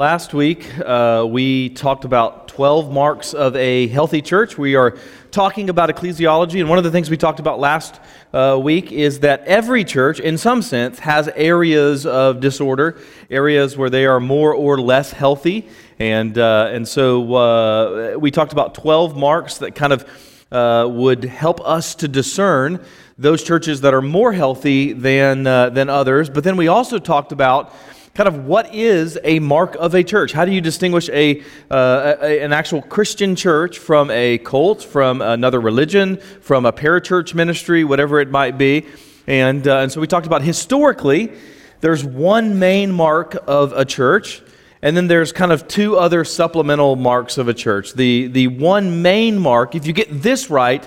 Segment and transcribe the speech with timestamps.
[0.00, 4.56] Last week, uh, we talked about 12 marks of a healthy church.
[4.56, 4.96] We are
[5.30, 8.00] talking about ecclesiology, and one of the things we talked about last
[8.32, 13.90] uh, week is that every church, in some sense, has areas of disorder, areas where
[13.90, 15.68] they are more or less healthy.
[15.98, 20.06] And, uh, and so uh, we talked about 12 marks that kind of
[20.50, 22.82] uh, would help us to discern
[23.18, 26.30] those churches that are more healthy than, uh, than others.
[26.30, 27.74] But then we also talked about
[28.14, 30.32] kind of what is a mark of a church?
[30.32, 35.22] How do you distinguish a, uh, a, an actual Christian church from a cult, from
[35.22, 38.86] another religion, from a parachurch ministry, whatever it might be?
[39.26, 41.32] And, uh, and so we talked about historically,
[41.80, 44.42] there's one main mark of a church,
[44.82, 47.94] and then there's kind of two other supplemental marks of a church.
[47.94, 50.86] The, the one main mark, if you get this right,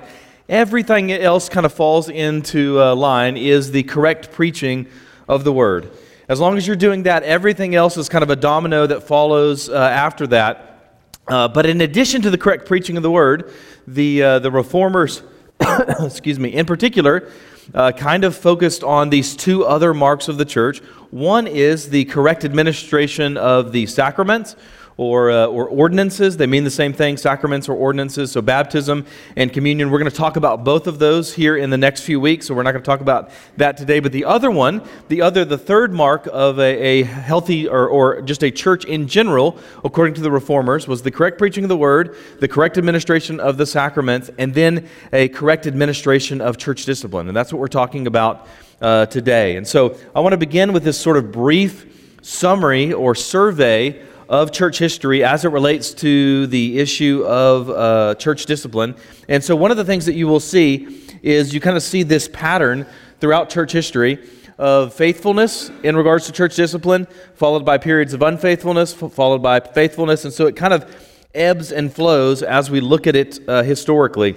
[0.49, 4.87] everything else kind of falls into uh, line, is the correct preaching
[5.27, 5.89] of the word.
[6.29, 9.67] As long as you're doing that, everything else is kind of a domino that follows
[9.67, 10.97] uh, after that.
[11.27, 13.51] Uh, but in addition to the correct preaching of the word,
[13.87, 15.21] the, uh, the reformers,
[15.99, 17.29] excuse me, in particular,
[17.73, 20.79] uh, kind of focused on these two other marks of the church.
[21.11, 24.55] One is the correct administration of the sacraments,
[24.97, 26.37] or, uh, or ordinances.
[26.37, 28.31] They mean the same thing, sacraments or ordinances.
[28.31, 29.05] So, baptism
[29.35, 29.89] and communion.
[29.89, 32.47] We're going to talk about both of those here in the next few weeks.
[32.47, 33.99] So, we're not going to talk about that today.
[33.99, 38.21] But the other one, the other, the third mark of a, a healthy or, or
[38.21, 41.77] just a church in general, according to the reformers, was the correct preaching of the
[41.77, 47.27] word, the correct administration of the sacraments, and then a correct administration of church discipline.
[47.27, 48.47] And that's what we're talking about
[48.81, 49.55] uh, today.
[49.55, 51.89] And so, I want to begin with this sort of brief
[52.21, 58.45] summary or survey of church history as it relates to the issue of uh, church
[58.45, 58.95] discipline.
[59.27, 62.03] And so, one of the things that you will see is you kind of see
[62.03, 62.85] this pattern
[63.19, 64.19] throughout church history
[64.57, 70.25] of faithfulness in regards to church discipline, followed by periods of unfaithfulness, followed by faithfulness.
[70.25, 74.35] And so, it kind of ebbs and flows as we look at it uh, historically.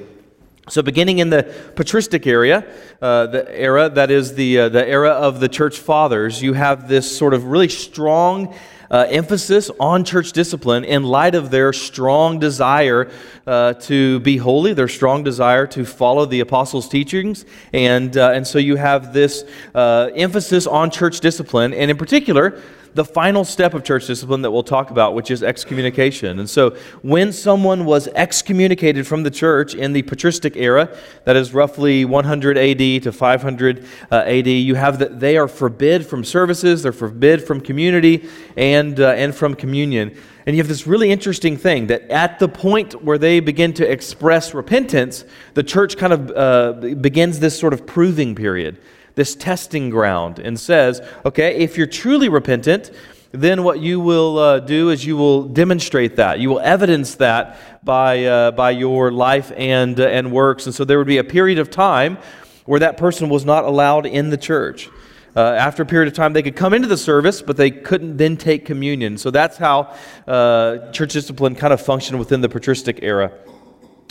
[0.68, 1.44] So, beginning in the
[1.76, 2.66] patristic area,
[3.00, 6.88] uh, the era that is the uh, the era of the church fathers, you have
[6.88, 8.52] this sort of really strong
[8.90, 13.10] uh, emphasis on church discipline in light of their strong desire
[13.46, 17.44] uh, to be holy, their strong desire to follow the apostles' teachings.
[17.72, 19.44] And, uh, and so you have this
[19.74, 22.60] uh, emphasis on church discipline, and in particular,
[22.94, 26.38] the final step of church discipline that we'll talk about, which is excommunication.
[26.38, 26.70] And so,
[27.02, 32.58] when someone was excommunicated from the church in the patristic era, that is roughly 100
[32.58, 37.42] AD to 500 uh, AD, you have that they are forbid from services, they're forbid
[37.42, 40.16] from community, and, uh, and from communion.
[40.46, 43.90] And you have this really interesting thing that at the point where they begin to
[43.90, 48.78] express repentance, the church kind of uh, begins this sort of proving period
[49.16, 52.92] this testing ground and says, okay, if you're truly repentant,
[53.32, 56.38] then what you will uh, do is you will demonstrate that.
[56.38, 60.66] You will evidence that by, uh, by your life and, uh, and works.
[60.66, 62.18] And so there would be a period of time
[62.66, 64.88] where that person was not allowed in the church.
[65.34, 68.16] Uh, after a period of time, they could come into the service, but they couldn't
[68.16, 69.18] then take communion.
[69.18, 69.94] So that's how
[70.26, 73.32] uh, church discipline kind of functioned within the patristic era.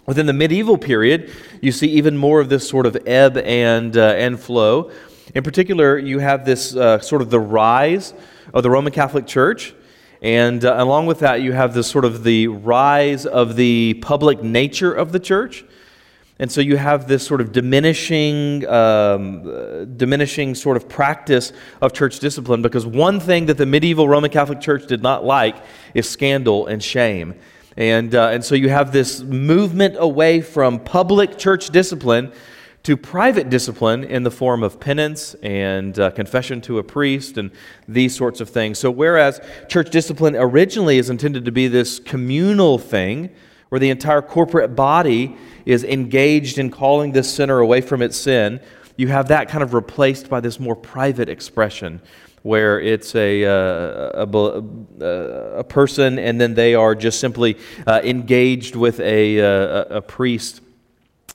[0.05, 4.13] Within the medieval period, you see even more of this sort of ebb and, uh,
[4.17, 4.91] and flow.
[5.33, 8.13] In particular, you have this uh, sort of the rise
[8.53, 9.73] of the Roman Catholic Church.
[10.21, 14.43] And uh, along with that, you have this sort of the rise of the public
[14.43, 15.65] nature of the church.
[16.37, 21.51] And so you have this sort of diminishing, um, diminishing sort of practice
[21.81, 25.55] of church discipline because one thing that the medieval Roman Catholic Church did not like
[25.93, 27.35] is scandal and shame.
[27.77, 32.31] And, uh, and so you have this movement away from public church discipline
[32.83, 37.49] to private discipline in the form of penance and uh, confession to a priest and
[37.87, 38.77] these sorts of things.
[38.77, 43.31] So, whereas church discipline originally is intended to be this communal thing
[43.69, 45.35] where the entire corporate body
[45.65, 48.61] is engaged in calling this sinner away from its sin,
[48.97, 52.01] you have that kind of replaced by this more private expression
[52.45, 58.75] where it's a, uh, a, a, person and then they are just simply uh, engaged
[58.75, 60.61] with a, uh, a, a priest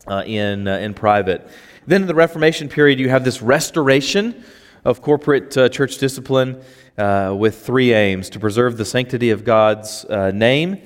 [0.07, 1.47] uh, in, uh, in private.
[1.85, 4.45] Then in the Reformation period, you have this restoration
[4.85, 6.63] of corporate uh, church discipline
[6.97, 10.81] with three aims to preserve the sanctity of God's name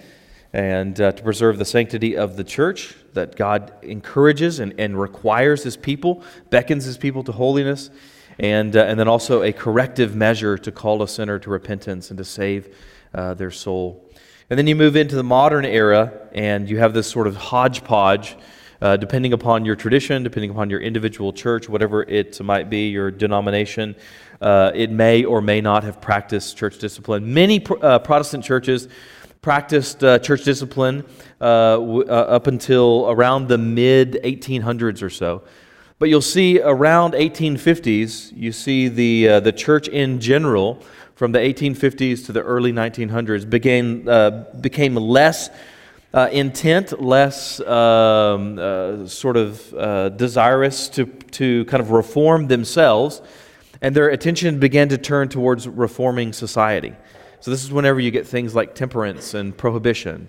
[0.54, 5.76] and to preserve the sanctity of the church that God encourages and, and requires his
[5.76, 7.90] people, beckons his people to holiness
[8.38, 12.18] and, uh, and then also a corrective measure to call a sinner to repentance and
[12.18, 12.76] to save
[13.14, 14.08] uh, their soul.
[14.48, 18.36] And then you move into the modern era, and you have this sort of hodgepodge
[18.80, 23.10] uh, depending upon your tradition, depending upon your individual church, whatever it might be, your
[23.10, 23.96] denomination,
[24.40, 27.32] uh, it may or may not have practiced church discipline.
[27.32, 28.88] Many uh, Protestant churches
[29.44, 31.05] practiced uh, church discipline
[31.38, 35.43] uh, w- uh, up until around the mid 1800s or so.
[35.99, 40.82] But you'll see around 1850s, you see the, uh, the church in general,
[41.14, 45.50] from the 1850s to the early 1900s, began, uh, became less
[46.14, 53.20] uh, intent, less um, sort of desirous to, to kind of reform themselves,
[53.82, 56.94] and their attention began to turn towards reforming society.
[57.44, 60.29] So, this is whenever you get things like temperance and prohibition.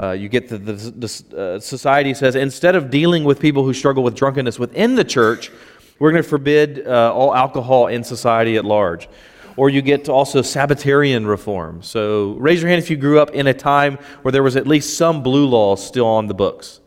[0.00, 3.74] Uh, you get the, the, the uh, society says instead of dealing with people who
[3.74, 5.50] struggle with drunkenness within the church,
[5.98, 9.08] we're going to forbid uh, all alcohol in society at large.
[9.56, 11.82] Or you get also Sabbatarian reform.
[11.82, 14.68] So raise your hand if you grew up in a time where there was at
[14.68, 16.78] least some blue laws still on the books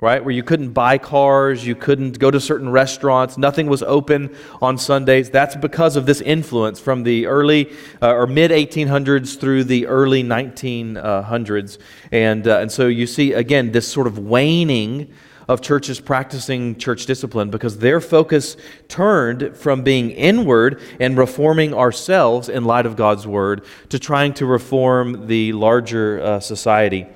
[0.00, 0.24] right?
[0.24, 4.76] Where you couldn't buy cars, you couldn't go to certain restaurants, nothing was open on
[4.76, 5.30] Sundays.
[5.30, 10.24] That's because of this influence from the early uh, or mid 1800s through the early
[10.24, 11.78] 1900s.
[12.10, 15.12] And, uh, and so you see, again, this sort of waning
[15.48, 18.56] of churches practicing church discipline because their focus
[18.88, 24.46] turned from being inward and reforming ourselves in light of God's word to trying to
[24.46, 27.06] reform the larger uh, society.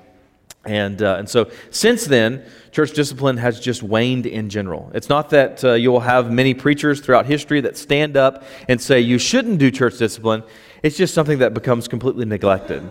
[0.69, 4.91] And, uh, and so since then, church discipline has just waned in general.
[4.95, 9.01] It's not that uh, you'll have many preachers throughout history that stand up and say
[9.01, 10.43] you shouldn't do church discipline.
[10.83, 12.89] It's just something that becomes completely neglected.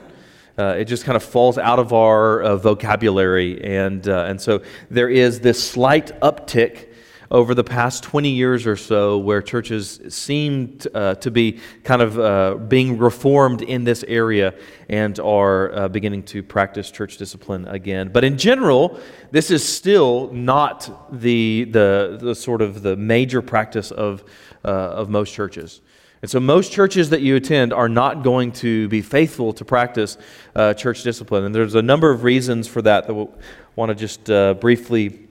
[0.57, 3.63] Uh, it just kind of falls out of our uh, vocabulary.
[3.63, 6.86] And, uh, and so there is this slight uptick
[7.29, 12.19] over the past 20 years or so where churches seem uh, to be kind of
[12.19, 14.53] uh, being reformed in this area
[14.89, 18.09] and are uh, beginning to practice church discipline again.
[18.09, 18.99] But in general,
[19.31, 24.23] this is still not the, the, the sort of the major practice of,
[24.63, 25.81] uh, of most churches.
[26.21, 30.17] And so, most churches that you attend are not going to be faithful to practice
[30.55, 31.43] uh, church discipline.
[31.43, 33.37] And there's a number of reasons for that that we we'll
[33.75, 35.26] want to just uh, briefly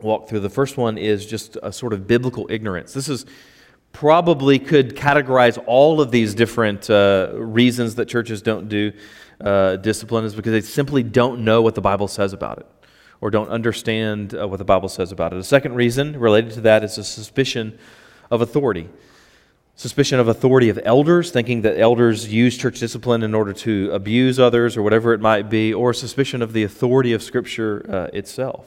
[0.00, 0.40] walk through.
[0.40, 2.92] The first one is just a sort of biblical ignorance.
[2.92, 3.26] This is
[3.92, 8.92] probably could categorize all of these different uh, reasons that churches don't do
[9.40, 12.66] uh, discipline is because they simply don't know what the Bible says about it
[13.20, 15.38] or don't understand uh, what the Bible says about it.
[15.38, 17.76] A second reason related to that is a suspicion
[18.30, 18.88] of authority.
[19.74, 24.38] Suspicion of authority of elders, thinking that elders use church discipline in order to abuse
[24.38, 28.66] others or whatever it might be, or suspicion of the authority of Scripture uh, itself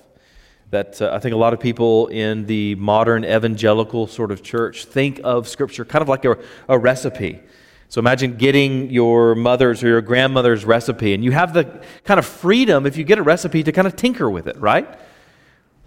[0.72, 4.86] that uh, I think a lot of people in the modern evangelical sort of church
[4.86, 6.38] think of Scripture kind of like a,
[6.68, 7.42] a recipe.
[7.90, 12.26] So imagine getting your mother's or your grandmother's recipe, and you have the kind of
[12.26, 14.88] freedom if you get a recipe to kind of tinker with it, right?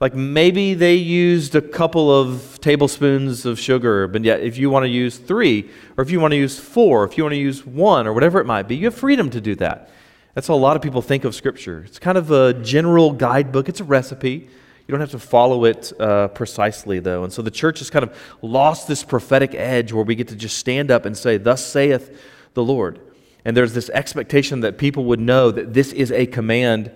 [0.00, 4.82] Like maybe they used a couple of tablespoons of sugar, but yet if you want
[4.84, 7.64] to use three, or if you want to use four, if you want to use
[7.64, 9.88] one, or whatever it might be, you have freedom to do that.
[10.34, 11.84] That's how a lot of people think of Scripture.
[11.86, 14.50] It's kind of a general guidebook, it's a recipe.
[14.86, 17.24] You don't have to follow it uh, precisely, though.
[17.24, 20.36] And so the church has kind of lost this prophetic edge where we get to
[20.36, 22.20] just stand up and say, Thus saith
[22.52, 23.00] the Lord.
[23.46, 26.90] And there's this expectation that people would know that this is a command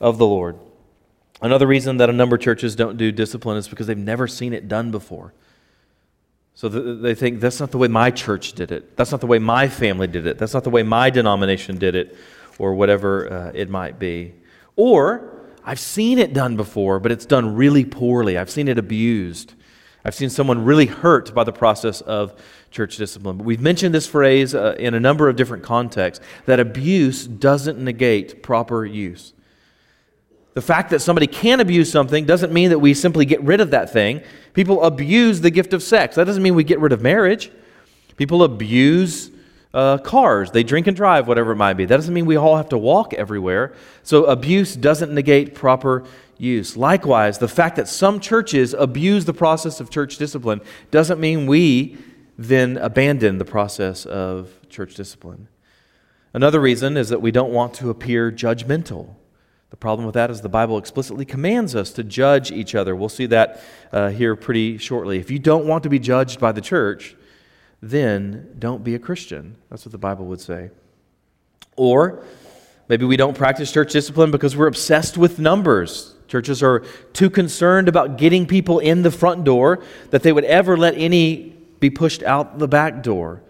[0.00, 0.58] of the Lord.
[1.42, 4.52] Another reason that a number of churches don't do discipline is because they've never seen
[4.52, 5.32] it done before.
[6.54, 8.96] So they think that's not the way my church did it.
[8.96, 10.36] That's not the way my family did it.
[10.36, 12.16] That's not the way my denomination did it,
[12.58, 14.34] or whatever uh, it might be.
[14.76, 15.39] Or
[15.70, 18.36] I've seen it done before, but it's done really poorly.
[18.36, 19.54] I've seen it abused.
[20.04, 22.34] I've seen someone really hurt by the process of
[22.72, 23.36] church discipline.
[23.36, 27.78] But we've mentioned this phrase uh, in a number of different contexts that abuse doesn't
[27.78, 29.32] negate proper use.
[30.54, 33.70] The fact that somebody can abuse something doesn't mean that we simply get rid of
[33.70, 34.22] that thing.
[34.54, 36.16] People abuse the gift of sex.
[36.16, 37.52] That doesn't mean we get rid of marriage.
[38.16, 39.30] People abuse
[39.72, 40.50] uh, cars.
[40.50, 41.84] They drink and drive, whatever it might be.
[41.84, 43.72] That doesn't mean we all have to walk everywhere.
[44.02, 46.04] So abuse doesn't negate proper
[46.38, 46.76] use.
[46.76, 50.60] Likewise, the fact that some churches abuse the process of church discipline
[50.90, 51.98] doesn't mean we
[52.38, 55.48] then abandon the process of church discipline.
[56.32, 59.14] Another reason is that we don't want to appear judgmental.
[59.70, 62.96] The problem with that is the Bible explicitly commands us to judge each other.
[62.96, 63.60] We'll see that
[63.92, 65.18] uh, here pretty shortly.
[65.18, 67.14] If you don't want to be judged by the church,
[67.82, 69.56] then don't be a Christian.
[69.70, 70.70] That's what the Bible would say.
[71.76, 72.24] Or
[72.88, 76.14] maybe we don't practice church discipline because we're obsessed with numbers.
[76.28, 76.80] Churches are
[77.12, 81.56] too concerned about getting people in the front door that they would ever let any
[81.80, 83.42] be pushed out the back door.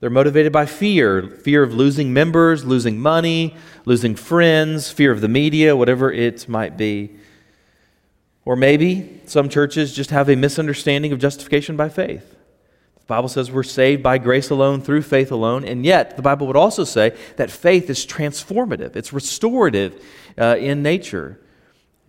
[0.00, 5.28] They're motivated by fear fear of losing members, losing money, losing friends, fear of the
[5.28, 7.16] media, whatever it might be.
[8.44, 12.37] Or maybe some churches just have a misunderstanding of justification by faith.
[13.08, 16.46] The Bible says we're saved by grace alone, through faith alone, and yet the Bible
[16.46, 20.04] would also say that faith is transformative, it's restorative
[20.36, 21.40] uh, in nature.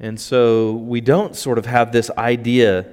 [0.01, 2.85] And so we don't sort of have this idea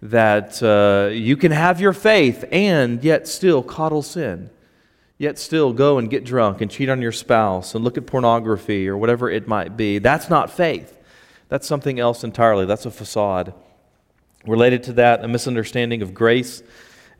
[0.00, 4.48] that uh, you can have your faith and yet still coddle sin,
[5.18, 8.88] yet still go and get drunk and cheat on your spouse and look at pornography
[8.88, 9.98] or whatever it might be.
[9.98, 10.98] That's not faith.
[11.50, 12.64] That's something else entirely.
[12.64, 13.52] That's a facade.
[14.46, 16.62] Related to that, a misunderstanding of grace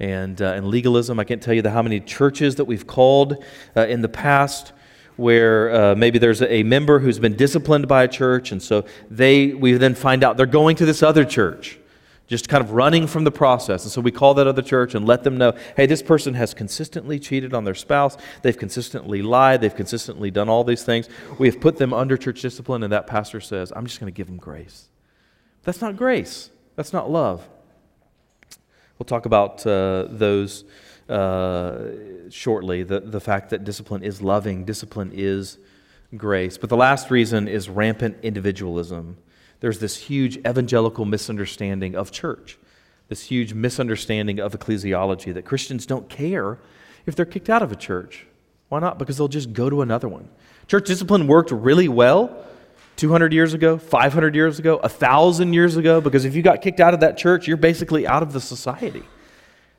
[0.02, 1.18] and, uh, and legalism.
[1.20, 3.42] I can't tell you the, how many churches that we've called
[3.76, 4.72] uh, in the past
[5.16, 9.48] where uh, maybe there's a member who's been disciplined by a church, and so they
[9.48, 11.78] we then find out they're going to this other church,
[12.26, 13.84] just kind of running from the process.
[13.84, 16.54] And so we call that other church and let them know, hey, this person has
[16.54, 21.10] consistently cheated on their spouse, they've consistently lied, they've consistently done all these things.
[21.38, 24.16] We have put them under church discipline, and that pastor says, I'm just going to
[24.16, 24.88] give them grace.
[25.62, 26.50] That's not grace.
[26.74, 27.46] That's not love.
[28.98, 30.64] We'll talk about uh, those
[31.08, 31.90] uh,
[32.30, 35.58] shortly the, the fact that discipline is loving, discipline is
[36.16, 36.58] grace.
[36.58, 39.16] But the last reason is rampant individualism.
[39.60, 42.58] There's this huge evangelical misunderstanding of church,
[43.08, 46.58] this huge misunderstanding of ecclesiology that Christians don't care
[47.06, 48.26] if they're kicked out of a church.
[48.68, 48.98] Why not?
[48.98, 50.28] Because they'll just go to another one.
[50.66, 52.44] Church discipline worked really well
[52.96, 56.94] 200 years ago, 500 years ago, 1,000 years ago, because if you got kicked out
[56.94, 59.02] of that church, you're basically out of the society.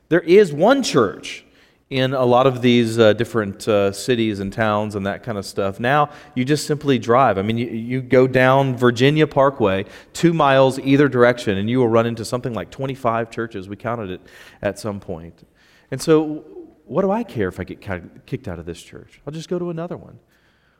[0.08, 1.44] There is one church
[1.90, 5.44] in a lot of these uh, different uh, cities and towns and that kind of
[5.44, 5.78] stuff.
[5.78, 7.38] Now you just simply drive.
[7.38, 11.88] I mean, you, you go down Virginia Parkway, two miles either direction, and you will
[11.88, 13.68] run into something like 25 churches.
[13.68, 14.20] We counted it
[14.62, 15.46] at some point.
[15.90, 16.44] And so,
[16.86, 17.80] what do I care if I get
[18.26, 19.20] kicked out of this church?
[19.26, 20.18] I'll just go to another one.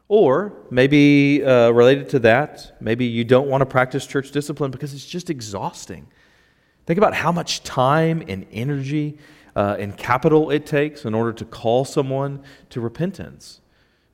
[0.09, 4.93] Or maybe uh, related to that, maybe you don't want to practice church discipline because
[4.93, 6.07] it's just exhausting.
[6.87, 9.19] Think about how much time and energy
[9.57, 13.61] uh, and capital it takes in order to call someone to repentance.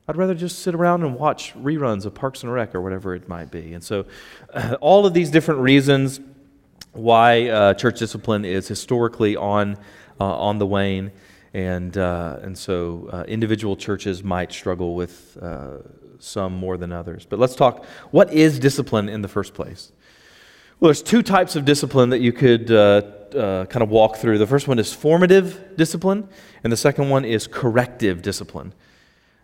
[0.06, 3.28] I'd rather just sit around and watch reruns of Parks and Rec or whatever it
[3.28, 3.74] might be.
[3.74, 4.06] And so,
[4.52, 6.20] uh, all of these different reasons
[6.92, 9.76] why uh, church discipline is historically on,
[10.20, 11.12] uh, on the wane.
[11.52, 15.36] And, uh, and so, uh, individual churches might struggle with
[16.20, 17.26] some more than others.
[17.28, 19.92] But let's talk what is discipline in the first place?
[20.78, 23.02] Well, there's two types of discipline that you could uh,
[23.36, 24.38] uh, kind of walk through.
[24.38, 26.26] The first one is formative discipline,
[26.64, 28.72] and the second one is corrective discipline.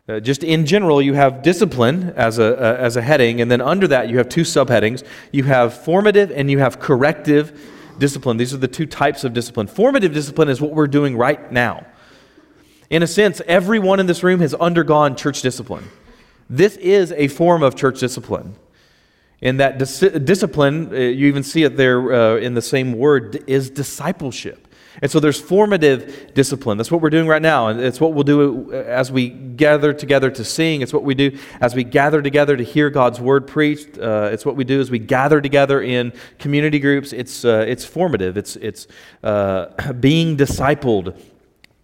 [0.08, 3.60] Uh, just in general, you have discipline as a, uh, as a heading, and then
[3.60, 5.04] under that, you have two subheadings.
[5.32, 7.60] You have formative and you have corrective
[7.98, 8.36] discipline.
[8.36, 9.66] These are the two types of discipline.
[9.66, 11.84] Formative discipline is what we're doing right now.
[12.88, 15.84] In a sense, everyone in this room has undergone church discipline.
[16.48, 18.54] This is a form of church discipline.
[19.40, 23.42] In that dis- discipline, uh, you even see it there uh, in the same word,
[23.46, 24.66] is discipleship.
[25.02, 26.78] And so there's formative discipline.
[26.78, 27.68] That's what we're doing right now.
[27.68, 30.80] And it's what we'll do uh, as we gather together to sing.
[30.80, 33.98] It's what we do as we gather together to hear God's word preached.
[33.98, 37.12] Uh, it's what we do as we gather together in community groups.
[37.12, 38.86] It's, uh, it's formative, it's, it's
[39.22, 41.20] uh, being discipled,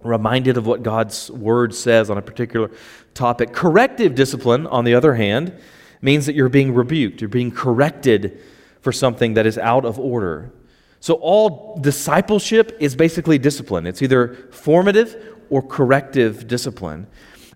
[0.02, 2.70] reminded of what God's word says on a particular
[3.14, 3.52] topic.
[3.52, 5.52] Corrective discipline, on the other hand,
[6.00, 8.40] means that you're being rebuked, you're being corrected
[8.80, 10.52] for something that is out of order.
[11.00, 13.86] So, all discipleship is basically discipline.
[13.86, 17.06] It's either formative or corrective discipline.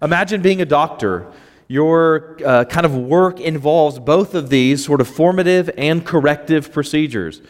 [0.03, 1.33] Imagine being a doctor.
[1.69, 7.43] Your uh, kind of work involves both of these sort of formative and corrective procedures,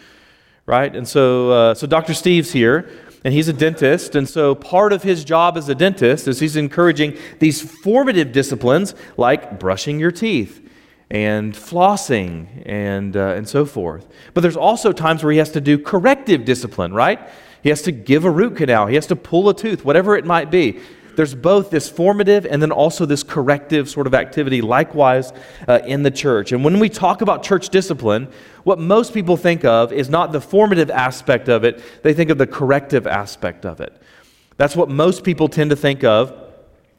[0.64, 0.94] right?
[0.94, 2.14] And so, uh, so Dr.
[2.14, 2.88] Steve's here,
[3.26, 4.14] and he's a dentist.
[4.14, 8.94] And so, part of his job as a dentist is he's encouraging these formative disciplines
[9.16, 10.64] like brushing your teeth
[11.10, 14.06] and flossing and, uh, and so forth.
[14.32, 17.18] But there's also times where he has to do corrective discipline, right?
[17.64, 20.24] He has to give a root canal, he has to pull a tooth, whatever it
[20.24, 20.78] might be.
[21.16, 25.32] There's both this formative and then also this corrective sort of activity, likewise
[25.66, 26.52] uh, in the church.
[26.52, 28.28] And when we talk about church discipline,
[28.64, 32.38] what most people think of is not the formative aspect of it, they think of
[32.38, 34.00] the corrective aspect of it.
[34.58, 36.34] That's what most people tend to think of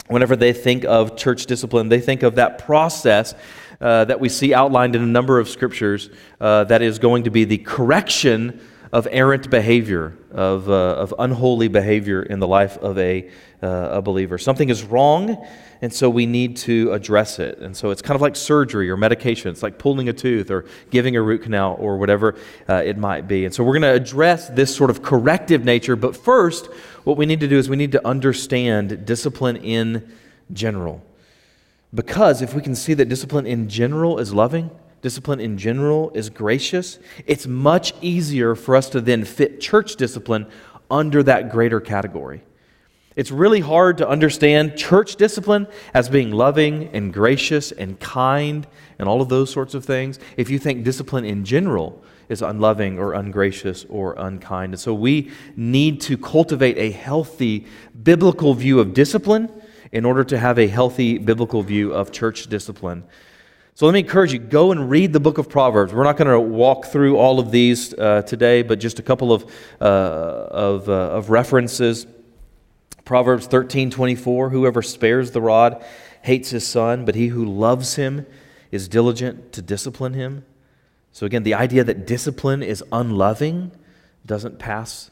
[0.08, 1.90] whenever they think of church discipline.
[1.90, 3.36] They think of that process
[3.80, 6.10] uh, that we see outlined in a number of scriptures
[6.42, 8.60] uh, that is going to be the correction
[8.92, 13.30] of errant behavior, of, uh, of unholy behavior in the life of a,
[13.62, 14.38] uh, a believer.
[14.38, 15.46] Something is wrong,
[15.82, 17.60] and so we need to address it.
[17.60, 19.52] And so it's kind of like surgery or medication.
[19.52, 22.36] It's like pulling a tooth or giving a root canal or whatever
[22.68, 23.46] uh, it might be.
[23.46, 25.96] And so we're going to address this sort of corrective nature.
[25.96, 26.68] But first,
[27.04, 30.12] what we need to do is we need to understand discipline in
[30.52, 31.04] general.
[31.94, 36.30] Because if we can see that discipline in general is loving, discipline in general is
[36.30, 40.48] gracious, it's much easier for us to then fit church discipline
[40.90, 42.42] under that greater category.
[43.16, 48.68] It's really hard to understand church discipline as being loving and gracious and kind
[49.00, 53.00] and all of those sorts of things if you think discipline in general is unloving
[53.00, 54.74] or ungracious or unkind.
[54.74, 57.66] And so we need to cultivate a healthy
[58.04, 59.50] biblical view of discipline
[59.92, 63.04] in order to have a healthy biblical view of church discipline.
[63.78, 65.94] So let me encourage you go and read the book of Proverbs.
[65.94, 69.32] We're not going to walk through all of these uh, today, but just a couple
[69.32, 69.46] of,
[69.80, 72.08] uh, of, uh, of references.
[73.06, 75.86] Proverbs 13 24 Whoever spares the rod
[76.24, 78.26] hates his son, but he who loves him
[78.72, 80.44] is diligent to discipline him.
[81.12, 83.72] So, again, the idea that discipline is unloving
[84.26, 85.12] doesn't pass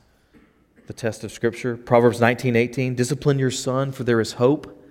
[0.87, 1.77] the test of Scripture.
[1.77, 4.83] Proverbs 19 18 Discipline your son, for there is hope.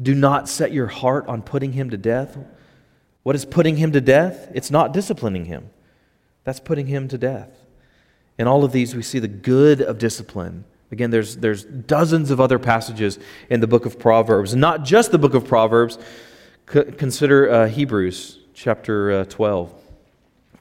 [0.00, 2.38] Do not set your heart on putting him to death.
[3.22, 4.50] What is putting him to death?
[4.54, 5.70] It's not disciplining him,
[6.44, 7.50] that's putting him to death.
[8.38, 10.64] In all of these, we see the good of discipline.
[10.90, 13.18] Again, there's, there's dozens of other passages
[13.50, 14.54] in the book of Proverbs.
[14.54, 15.98] Not just the book of Proverbs.
[16.72, 19.72] C- consider uh, Hebrews chapter uh, 12.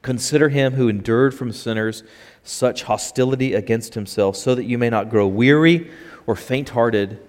[0.01, 2.03] Consider him who endured from sinners
[2.43, 5.91] such hostility against himself, so that you may not grow weary
[6.25, 7.19] or faint hearted.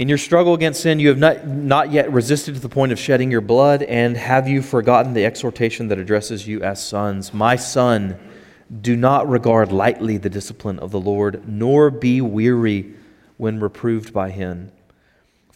[0.00, 2.98] In your struggle against sin, you have not, not yet resisted to the point of
[2.98, 7.34] shedding your blood, and have you forgotten the exhortation that addresses you as sons?
[7.34, 8.18] My son,
[8.80, 12.94] do not regard lightly the discipline of the Lord, nor be weary
[13.36, 14.72] when reproved by him.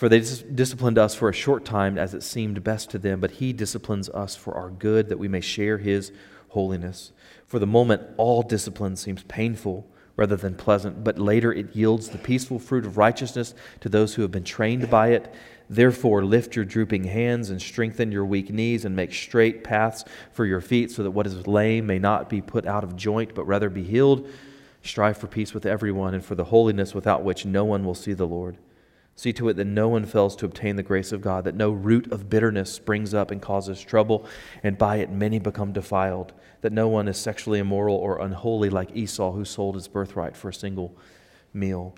[0.00, 3.20] For they dis- disciplined us for a short time as it seemed best to them,
[3.20, 6.10] but he disciplines us for our good, that we may share his
[6.48, 7.12] holiness.
[7.46, 9.86] For the moment, all discipline seems painful
[10.16, 14.22] rather than pleasant, but later it yields the peaceful fruit of righteousness to those who
[14.22, 15.34] have been trained by it.
[15.68, 20.46] Therefore, lift your drooping hands and strengthen your weak knees and make straight paths for
[20.46, 23.44] your feet, so that what is lame may not be put out of joint, but
[23.44, 24.26] rather be healed.
[24.82, 28.14] Strive for peace with everyone and for the holiness without which no one will see
[28.14, 28.56] the Lord.
[29.20, 31.72] See to it that no one fails to obtain the grace of God, that no
[31.72, 34.24] root of bitterness springs up and causes trouble,
[34.62, 38.96] and by it many become defiled, that no one is sexually immoral or unholy like
[38.96, 40.96] Esau, who sold his birthright for a single
[41.52, 41.94] meal.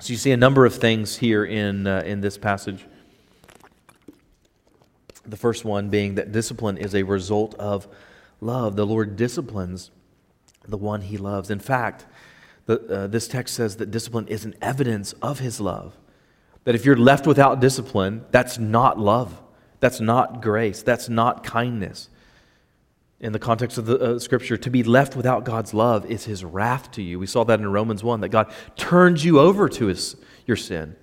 [0.00, 2.86] So you see a number of things here in, uh, in this passage.
[5.26, 7.86] The first one being that discipline is a result of
[8.40, 8.76] love.
[8.76, 9.90] The Lord disciplines
[10.66, 11.50] the one he loves.
[11.50, 12.06] In fact,
[12.64, 15.98] the, uh, this text says that discipline is an evidence of his love.
[16.64, 19.40] That if you're left without discipline, that's not love.
[19.80, 20.82] That's not grace.
[20.82, 22.08] That's not kindness.
[23.18, 26.44] In the context of the uh, scripture, to be left without God's love is his
[26.44, 27.18] wrath to you.
[27.18, 30.96] We saw that in Romans 1 that God turns you over to his, your sin.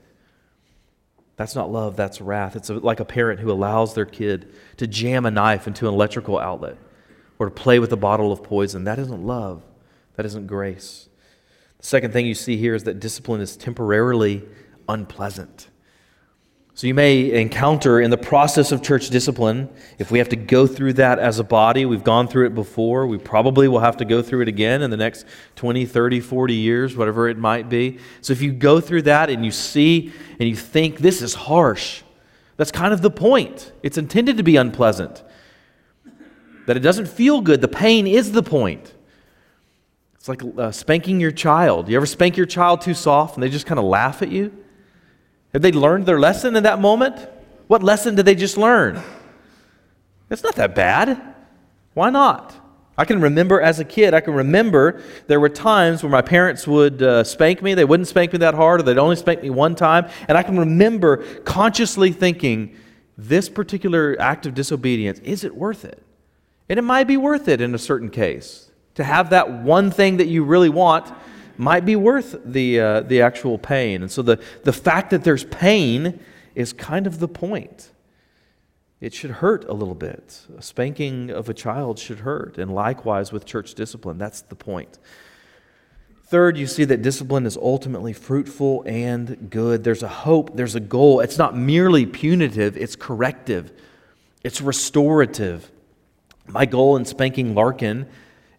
[1.35, 2.55] That's not love, that's wrath.
[2.55, 6.39] It's like a parent who allows their kid to jam a knife into an electrical
[6.39, 6.77] outlet
[7.37, 8.83] or to play with a bottle of poison.
[8.85, 9.63] That isn't love,
[10.15, 11.09] that isn't grace.
[11.77, 14.43] The second thing you see here is that discipline is temporarily
[14.87, 15.69] unpleasant.
[16.77, 20.67] So you may encounter in the process of church discipline, if we have to go
[20.67, 24.05] through that as a body, we've gone through it before, we probably will have to
[24.05, 27.97] go through it again in the next 20, 30, 40 years, whatever it might be.
[28.21, 32.03] So if you go through that and you see and you think this is harsh,
[32.57, 33.71] that's kind of the point.
[33.81, 35.23] It's intended to be unpleasant.
[36.67, 38.93] That it doesn't feel good, the pain is the point.
[40.13, 41.89] It's like uh, spanking your child.
[41.89, 44.55] You ever spank your child too soft and they just kind of laugh at you?
[45.53, 47.15] Have they learned their lesson in that moment?
[47.67, 49.01] What lesson did they just learn?
[50.29, 51.35] It's not that bad.
[51.93, 52.53] Why not?
[52.97, 56.65] I can remember as a kid, I can remember there were times where my parents
[56.65, 57.75] would uh, spank me.
[57.75, 60.09] They wouldn't spank me that hard, or they'd only spank me one time.
[60.27, 62.75] And I can remember consciously thinking,
[63.15, 66.03] this particular act of disobedience, is it worth it?
[66.69, 68.71] And it might be worth it in a certain case.
[68.95, 71.13] To have that one thing that you really want
[71.57, 74.01] might be worth the, uh, the actual pain.
[74.01, 76.19] And so the, the fact that there's pain
[76.55, 77.91] is kind of the point.
[78.99, 80.41] It should hurt a little bit.
[80.57, 84.17] A spanking of a child should hurt, and likewise with church discipline.
[84.17, 84.97] That's the point.
[86.25, 89.83] Third, you see that discipline is ultimately fruitful and good.
[89.83, 91.21] There's a hope, there's a goal.
[91.21, 93.71] It's not merely punitive, it's corrective.
[94.43, 95.71] it's restorative.
[96.47, 98.07] My goal in spanking Larkin,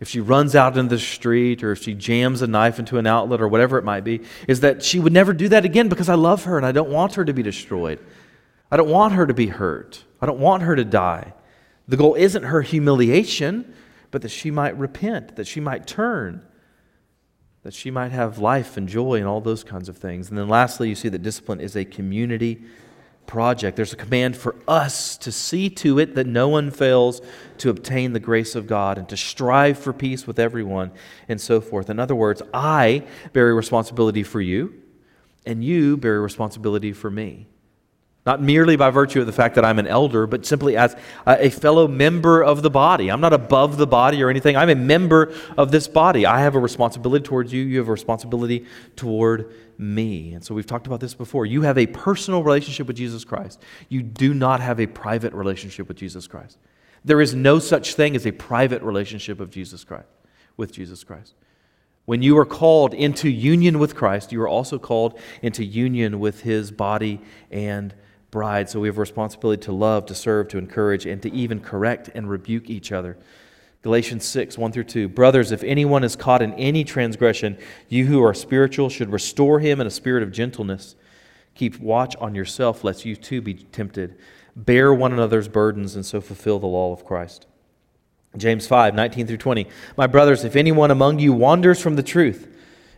[0.01, 3.07] if she runs out into the street or if she jams a knife into an
[3.07, 6.09] outlet or whatever it might be, is that she would never do that again because
[6.09, 7.99] I love her and I don't want her to be destroyed.
[8.71, 10.05] I don't want her to be hurt.
[10.21, 11.33] I don't want her to die.
[11.89, 13.75] The goal isn't her humiliation,
[14.11, 16.43] but that she might repent, that she might turn,
[17.63, 20.29] that she might have life and joy and all those kinds of things.
[20.29, 22.63] And then lastly, you see that discipline is a community
[23.29, 23.77] project.
[23.77, 27.21] There's a command for us to see to it that no one fails
[27.59, 30.91] to obtain the grace of God and to strive for peace with everyone
[31.29, 31.91] and so forth.
[31.91, 34.75] In other words, I bear responsibility for you,
[35.47, 37.47] and you bear responsibility for me.
[38.29, 40.95] Not merely by virtue of the fact that I'm an elder, but simply as
[41.27, 43.11] a fellow member of the body.
[43.11, 44.55] I'm not above the body or anything.
[44.55, 46.27] I'm a member of this body.
[46.27, 47.62] I have a responsibility towards you.
[47.62, 50.35] You have a responsibility toward me.
[50.35, 51.47] And so we've talked about this before.
[51.47, 53.62] You have a personal relationship with Jesus Christ.
[53.88, 56.59] You do not have a private relationship with Jesus Christ.
[57.07, 60.11] There is no such thing as a private relationship of Jesus Christ
[60.59, 61.33] with Jesus Christ.
[62.05, 66.43] When you are called into union with Christ, you are also called into union with
[66.43, 67.95] his body and
[68.31, 68.69] bride.
[68.69, 72.11] So we have a responsibility to love, to serve, to encourage, and to even correct
[72.14, 73.17] and rebuke each other.
[73.83, 75.09] Galatians 6, 1 through 2.
[75.09, 77.57] Brothers, if anyone is caught in any transgression,
[77.88, 80.97] you who are spiritual should restore him in a spirit of gentleness.
[81.55, 84.19] Keep watch on yourself, lest you too be tempted.
[84.57, 87.47] Bear one another's burdens, and so fulfill the law of Christ.
[88.37, 89.67] James 5, 19 through 20.
[89.97, 92.49] My brothers, if anyone among you wanders from the truth,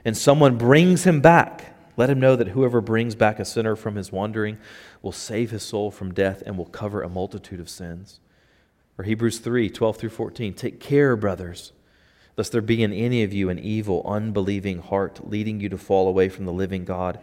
[0.05, 1.70] and someone brings him back,
[2.01, 4.57] let him know that whoever brings back a sinner from his wandering
[5.03, 8.21] will save his soul from death and will cover a multitude of sins.
[8.97, 10.55] Or Hebrews 3 12 through 14.
[10.55, 11.73] Take care, brothers,
[12.39, 16.09] lest there be in any of you an evil, unbelieving heart leading you to fall
[16.09, 17.21] away from the living God.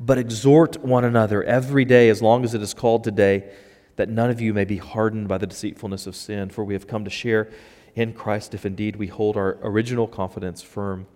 [0.00, 3.52] But exhort one another every day, as long as it is called today,
[3.96, 6.48] that none of you may be hardened by the deceitfulness of sin.
[6.48, 7.50] For we have come to share
[7.94, 11.08] in Christ if indeed we hold our original confidence firm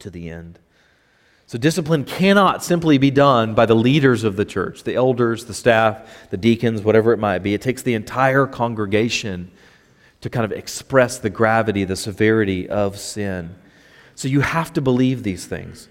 [0.00, 0.58] to the end.
[1.48, 5.54] So, discipline cannot simply be done by the leaders of the church, the elders, the
[5.54, 7.54] staff, the deacons, whatever it might be.
[7.54, 9.52] It takes the entire congregation
[10.22, 13.54] to kind of express the gravity, the severity of sin.
[14.16, 15.88] So, you have to believe these things.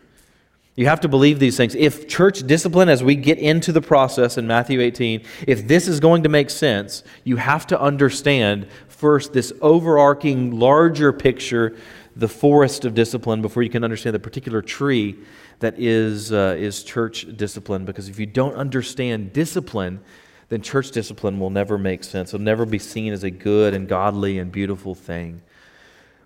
[0.76, 1.74] You have to believe these things.
[1.74, 6.02] If church discipline, as we get into the process in Matthew 18, if this is
[6.02, 11.78] going to make sense, you have to understand first this overarching, larger picture,
[12.18, 15.18] the forest of discipline, before you can understand the particular tree
[15.60, 17.86] that is, uh, is church discipline.
[17.86, 20.02] Because if you don't understand discipline,
[20.50, 22.34] then church discipline will never make sense.
[22.34, 25.42] It'll never be seen as a good and godly and beautiful thing.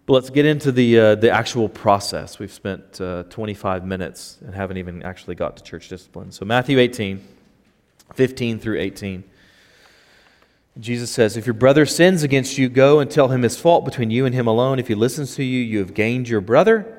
[0.05, 2.39] But let's get into the, uh, the actual process.
[2.39, 6.31] We've spent uh, 25 minutes and haven't even actually got to church discipline.
[6.31, 7.23] So, Matthew 18,
[8.15, 9.23] 15 through 18.
[10.79, 14.09] Jesus says, If your brother sins against you, go and tell him his fault between
[14.09, 14.79] you and him alone.
[14.79, 16.98] If he listens to you, you have gained your brother.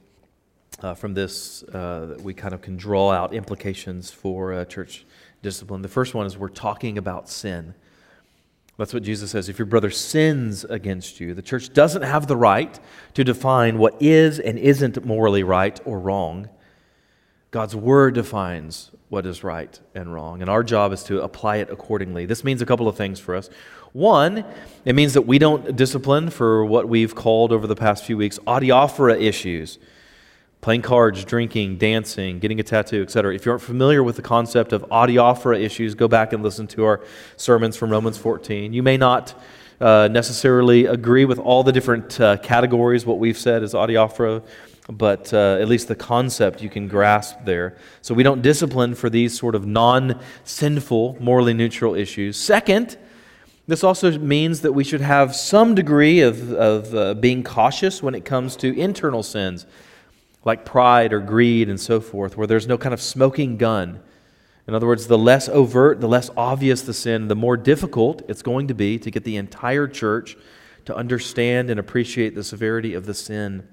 [0.83, 5.05] uh, from this uh, we kind of can draw out implications for uh, church
[5.41, 5.81] discipline.
[5.81, 7.73] The first one is we're talking about sin.
[8.77, 9.47] That's what Jesus says.
[9.47, 12.79] If your brother sins against you, the church doesn't have the right
[13.13, 16.49] to define what is and isn't morally right or wrong.
[17.51, 21.69] God's word defines what is right and wrong, and our job is to apply it
[21.69, 22.25] accordingly.
[22.25, 23.49] This means a couple of things for us.
[23.91, 24.45] One,
[24.85, 28.39] it means that we don't discipline for what we've called over the past few weeks
[28.47, 29.79] adiaphora issues
[30.61, 33.33] playing cards, drinking, dancing, getting a tattoo, etc.
[33.33, 36.85] If you aren't familiar with the concept of adiaphora issues, go back and listen to
[36.85, 37.01] our
[37.35, 38.71] sermons from Romans 14.
[38.71, 39.33] You may not
[39.79, 44.43] uh, necessarily agree with all the different uh, categories, what we've said is adiaphora,
[44.87, 47.75] but uh, at least the concept you can grasp there.
[48.03, 52.37] So we don't discipline for these sort of non sinful, morally neutral issues.
[52.37, 52.97] Second,
[53.65, 58.13] this also means that we should have some degree of, of uh, being cautious when
[58.13, 59.65] it comes to internal sins
[60.43, 64.01] like pride or greed and so forth, where there's no kind of smoking gun.
[64.67, 68.41] In other words, the less overt, the less obvious the sin, the more difficult it's
[68.41, 70.37] going to be to get the entire church
[70.85, 73.67] to understand and appreciate the severity of the sin.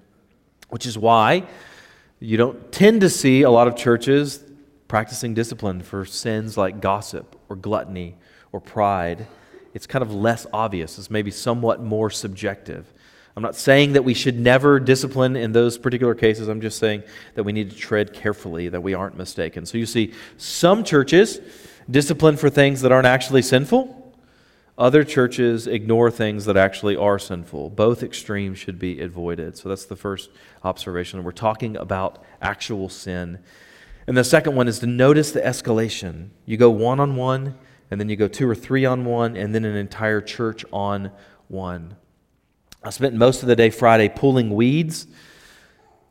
[0.69, 1.47] Which is why
[2.21, 4.45] you don't tend to see a lot of churches
[4.89, 8.17] practicing discipline for sins like gossip or gluttony
[8.53, 9.27] or pride
[9.75, 10.99] it's kind of less obvious.
[10.99, 12.93] It's maybe somewhat more subjective.
[13.39, 16.49] I'm not saying that we should never discipline in those particular cases.
[16.49, 17.05] I'm just saying
[17.37, 19.65] that we need to tread carefully, that we aren't mistaken.
[19.65, 21.39] So you see, some churches
[21.89, 24.13] discipline for things that aren't actually sinful.
[24.77, 27.71] Other churches ignore things that actually are sinful.
[27.71, 29.57] Both extremes should be avoided.
[29.57, 30.31] So that's the first
[30.65, 31.23] observation.
[31.23, 33.39] We're talking about actual sin.
[34.09, 36.31] And the second one is to notice the escalation.
[36.45, 37.57] You go one on one,
[37.89, 41.13] and then you go two or three on one, and then an entire church on
[41.47, 41.95] one.
[42.89, 45.07] I spent most of the day Friday pulling weeds.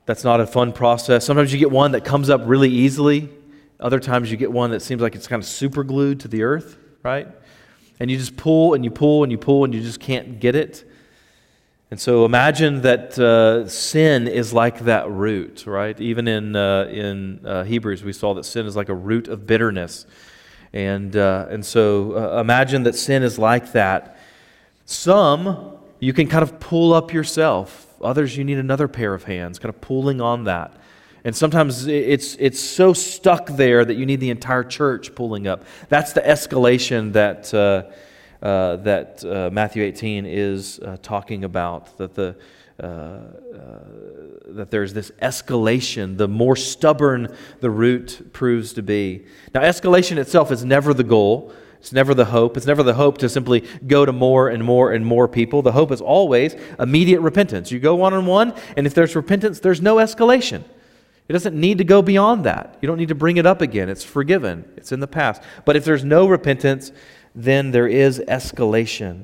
[0.05, 1.25] That's not a fun process.
[1.25, 3.29] Sometimes you get one that comes up really easily.
[3.79, 6.43] Other times you get one that seems like it's kind of super glued to the
[6.43, 7.27] earth, right?
[7.99, 10.55] and you just pull and you pull and you pull and you just can't get
[10.55, 10.89] it.
[11.89, 15.99] And so imagine that uh, sin is like that root, right?
[15.99, 19.47] Even in, uh, in uh, Hebrews, we saw that sin is like a root of
[19.47, 20.05] bitterness.
[20.73, 24.17] And, uh, and so uh, imagine that sin is like that.
[24.85, 29.59] Some you can kind of pull up yourself, others, you need another pair of hands,
[29.59, 30.73] kind of pulling on that.
[31.23, 35.65] And sometimes it's, it's so stuck there that you need the entire church pulling up.
[35.89, 41.97] That's the escalation that, uh, uh, that uh, Matthew 18 is uh, talking about.
[41.97, 42.37] That, the,
[42.81, 43.23] uh, uh,
[44.49, 46.15] that there's this escalation.
[46.17, 49.25] The more stubborn the root proves to be.
[49.53, 51.51] Now, escalation itself is never the goal.
[51.87, 52.57] It's never the hope.
[52.57, 55.61] It's never the hope to simply go to more and more and more people.
[55.61, 57.71] The hope is always immediate repentance.
[57.71, 60.65] You go one on one, and if there's repentance, there's no escalation.
[61.29, 62.77] It doesn't need to go beyond that.
[62.81, 63.87] You don't need to bring it up again.
[63.87, 65.41] It's forgiven, it's in the past.
[65.63, 66.91] But if there's no repentance,
[67.33, 69.23] then there is escalation.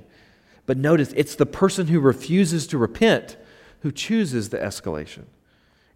[0.65, 3.35] But notice, it's the person who refuses to repent
[3.81, 5.23] who chooses the escalation.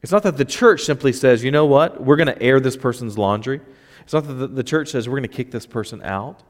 [0.01, 2.75] It's not that the church simply says, you know what, we're going to air this
[2.75, 3.62] person's laundry.
[4.03, 6.43] It's not that the church says, we're going to kick this person out.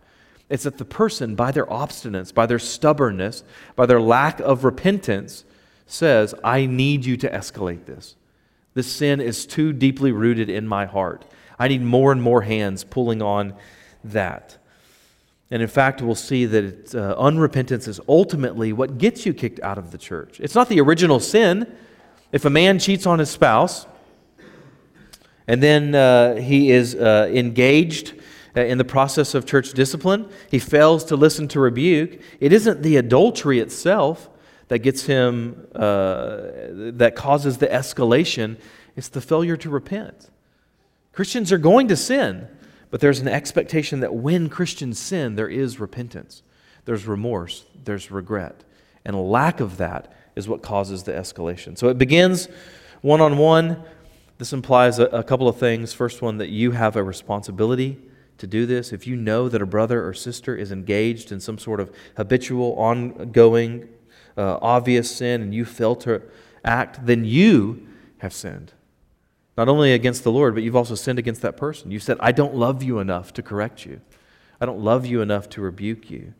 [0.50, 3.44] It's that the person, by their obstinance, by their stubbornness,
[3.76, 5.44] by their lack of repentance,
[5.86, 8.16] says, I need you to escalate this.
[8.74, 11.26] This sin is too deeply rooted in my heart.
[11.60, 13.56] I need more and more hands pulling on
[14.04, 14.58] that.
[15.50, 19.78] And in fact, we'll see that uh, unrepentance is ultimately what gets you kicked out
[19.78, 20.40] of the church.
[20.40, 21.74] It's not the original sin.
[22.32, 23.88] If a man cheats on his spouse
[25.48, 28.14] and then uh, he is uh, engaged
[28.66, 32.98] in the process of church discipline, he fails to listen to rebuke, it isn't the
[32.98, 34.30] adultery itself
[34.70, 36.38] that gets him, uh,
[36.94, 38.58] that causes the escalation,
[38.96, 40.30] it's the failure to repent.
[41.14, 42.48] Christians are going to sin,
[42.90, 46.44] but there's an expectation that when Christians sin, there is repentance,
[46.86, 48.64] there's remorse, there's regret.
[49.06, 51.78] And a lack of that is what causes the escalation.
[51.78, 52.48] So it begins
[53.02, 53.84] one on one.
[54.38, 55.94] This implies a, a couple of things.
[55.94, 57.98] First one, that you have a responsibility
[58.38, 58.92] to do this.
[58.94, 62.74] If you know that a brother or sister is engaged in some sort of habitual,
[62.74, 63.90] ongoing
[64.38, 66.22] uh, obvious sin and you fail to
[66.64, 67.88] act, then you
[68.20, 68.74] have sinned.
[69.58, 71.90] Not only against the Lord, but you've also sinned against that person.
[71.90, 74.02] You said, I don't love you enough to correct you,
[74.62, 76.34] I don't love you enough to rebuke you.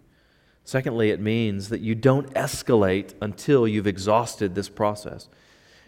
[0.64, 5.30] Secondly, it means that you don't escalate until you've exhausted this process.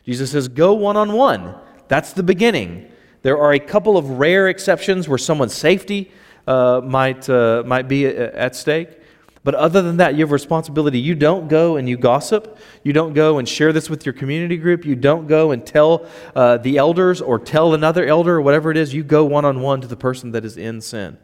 [0.06, 1.56] Jesus says, Go one on one.
[1.90, 2.90] That's the beginning.
[3.22, 6.12] There are a couple of rare exceptions where someone's safety
[6.48, 8.90] uh, might, uh, might be at stake.
[9.44, 11.00] But other than that, you have responsibility.
[11.00, 12.58] You don't go and you gossip.
[12.84, 14.86] You don't go and share this with your community group.
[14.86, 18.78] You don't go and tell uh, the elders or tell another elder or whatever it
[18.78, 18.94] is.
[18.94, 21.18] You go one on one to the person that is in sin.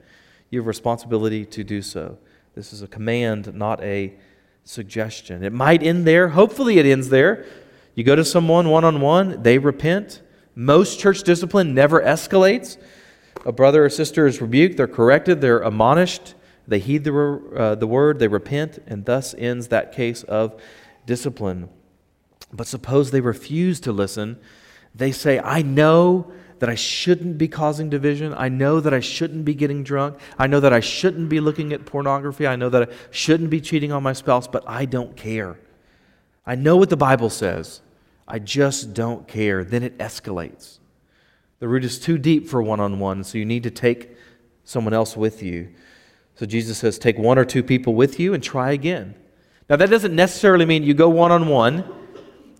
[0.49, 2.17] You have responsibility to do so.
[2.55, 4.13] This is a command, not a
[4.63, 5.43] suggestion.
[5.43, 6.29] It might end there.
[6.29, 7.45] Hopefully, it ends there.
[7.95, 10.21] You go to someone one on one, they repent.
[10.55, 12.77] Most church discipline never escalates.
[13.45, 16.33] A brother or sister is rebuked, they're corrected, they're admonished
[16.67, 20.59] they heed the, uh, the word, they repent, and thus ends that case of
[21.05, 21.69] discipline.
[22.51, 24.39] But suppose they refuse to listen.
[24.93, 28.33] They say, I know that I shouldn't be causing division.
[28.35, 30.17] I know that I shouldn't be getting drunk.
[30.39, 32.47] I know that I shouldn't be looking at pornography.
[32.47, 35.59] I know that I shouldn't be cheating on my spouse, but I don't care.
[36.45, 37.81] I know what the Bible says.
[38.27, 39.63] I just don't care.
[39.63, 40.79] Then it escalates.
[41.59, 44.09] The root is too deep for one on one, so you need to take
[44.63, 45.69] someone else with you.
[46.35, 49.15] So Jesus says, take one or two people with you and try again.
[49.69, 51.85] Now, that doesn't necessarily mean you go one on one,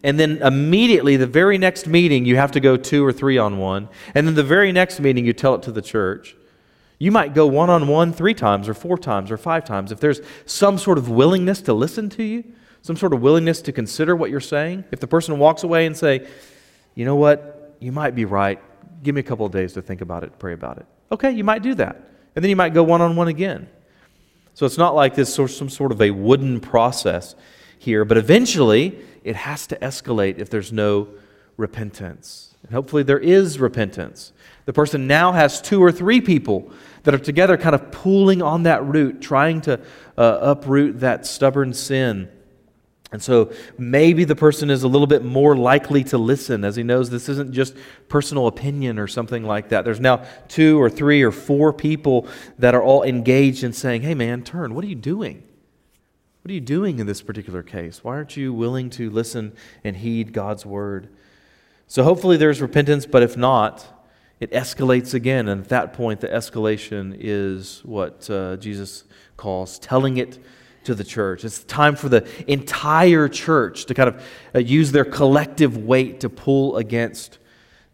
[0.03, 3.57] and then immediately, the very next meeting, you have to go two or three on
[3.57, 6.35] one, and then the very next meeting, you tell it to the church.
[6.97, 9.91] You might go one on one three times, or four times, or five times.
[9.91, 12.43] If there's some sort of willingness to listen to you,
[12.85, 15.97] some sort of willingness to consider what you're saying, if the person walks away and
[15.97, 16.27] say,
[16.93, 18.61] you know what, you might be right,
[19.01, 20.85] give me a couple of days to think about it, pray about it.
[21.11, 21.95] Okay, you might do that.
[22.35, 23.67] And then you might go one on one again.
[24.53, 27.33] So it's not like this some sort of a wooden process
[27.79, 31.07] here, but eventually it has to escalate if there's no
[31.57, 32.53] repentance.
[32.61, 34.31] And hopefully there is repentance.
[34.65, 36.71] The person now has two or three people
[37.01, 39.79] that are together, kind of pulling on that root, trying to
[40.19, 42.29] uh, uproot that stubborn sin.
[43.11, 46.83] And so maybe the person is a little bit more likely to listen as he
[46.83, 47.75] knows this isn't just
[48.09, 49.85] personal opinion or something like that.
[49.85, 54.15] There's now two or three or four people that are all engaged in saying, hey
[54.15, 55.43] man, turn, what are you doing?
[56.41, 58.03] What are you doing in this particular case?
[58.03, 61.09] Why aren't you willing to listen and heed God's word?
[61.87, 63.85] So hopefully there's repentance, but if not,
[64.39, 65.47] it escalates again.
[65.47, 69.05] And at that point, the escalation is what uh, Jesus
[69.37, 70.39] calls telling it
[70.85, 71.43] to the church.
[71.43, 76.29] It's time for the entire church to kind of uh, use their collective weight to
[76.29, 77.39] pull against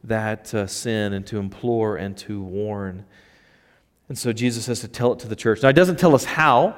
[0.04, 3.06] that uh, sin and to implore and to warn.
[4.10, 5.64] And so Jesus has to tell it to the church.
[5.64, 6.76] Now, it doesn't tell us how.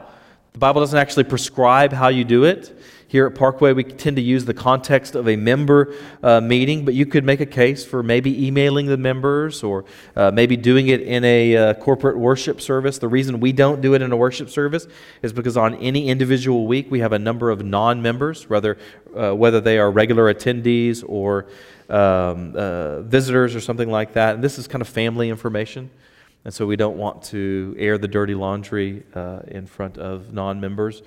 [0.52, 2.80] The Bible doesn't actually prescribe how you do it.
[3.14, 6.96] Here at Parkway, we tend to use the context of a member uh, meeting, but
[6.96, 11.02] you could make a case for maybe emailing the members or uh, maybe doing it
[11.02, 12.98] in a uh, corporate worship service.
[12.98, 14.88] The reason we don't do it in a worship service
[15.22, 18.80] is because on any individual week, we have a number of non members, whether,
[19.16, 21.46] uh, whether they are regular attendees or
[21.92, 24.34] um, uh, visitors or something like that.
[24.34, 25.92] And this is kind of family information.
[26.46, 30.60] And so we don't want to air the dirty laundry uh, in front of non
[30.60, 31.04] members.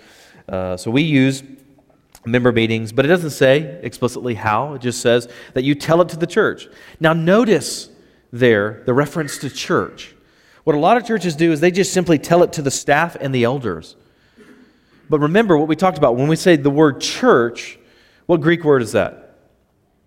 [0.49, 1.43] so we use
[2.27, 4.75] member meetings, but it doesn't say explicitly how.
[4.75, 6.69] It just says that you tell it to the church.
[7.01, 7.89] Now, notice
[8.33, 10.15] there the reference to church.
[10.65, 13.17] What a lot of churches do is they just simply tell it to the staff
[13.21, 13.97] and the elders.
[15.09, 17.79] But remember what we talked about when we say the word church,
[18.27, 19.39] what Greek word is that?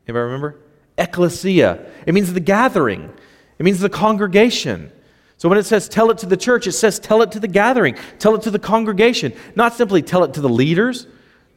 [0.05, 0.59] Anybody remember?
[0.97, 1.89] Ecclesia.
[2.05, 3.13] It means the gathering,
[3.57, 4.91] it means the congregation.
[5.37, 7.47] So when it says tell it to the church, it says tell it to the
[7.47, 11.07] gathering, tell it to the congregation, not simply tell it to the leaders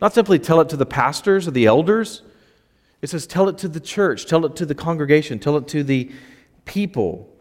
[0.03, 2.23] not simply tell it to the pastors or the elders.
[3.01, 5.83] It says tell it to the church, tell it to the congregation, tell it to
[5.85, 6.11] the
[6.65, 7.33] people.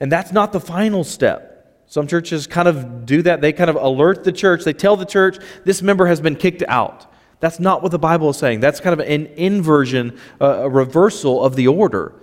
[0.00, 1.84] And that's not the final step.
[1.86, 3.40] Some churches kind of do that.
[3.40, 4.64] They kind of alert the church.
[4.64, 7.06] They tell the church, this member has been kicked out.
[7.40, 8.60] That's not what the Bible is saying.
[8.60, 12.14] That's kind of an inversion, a reversal of the order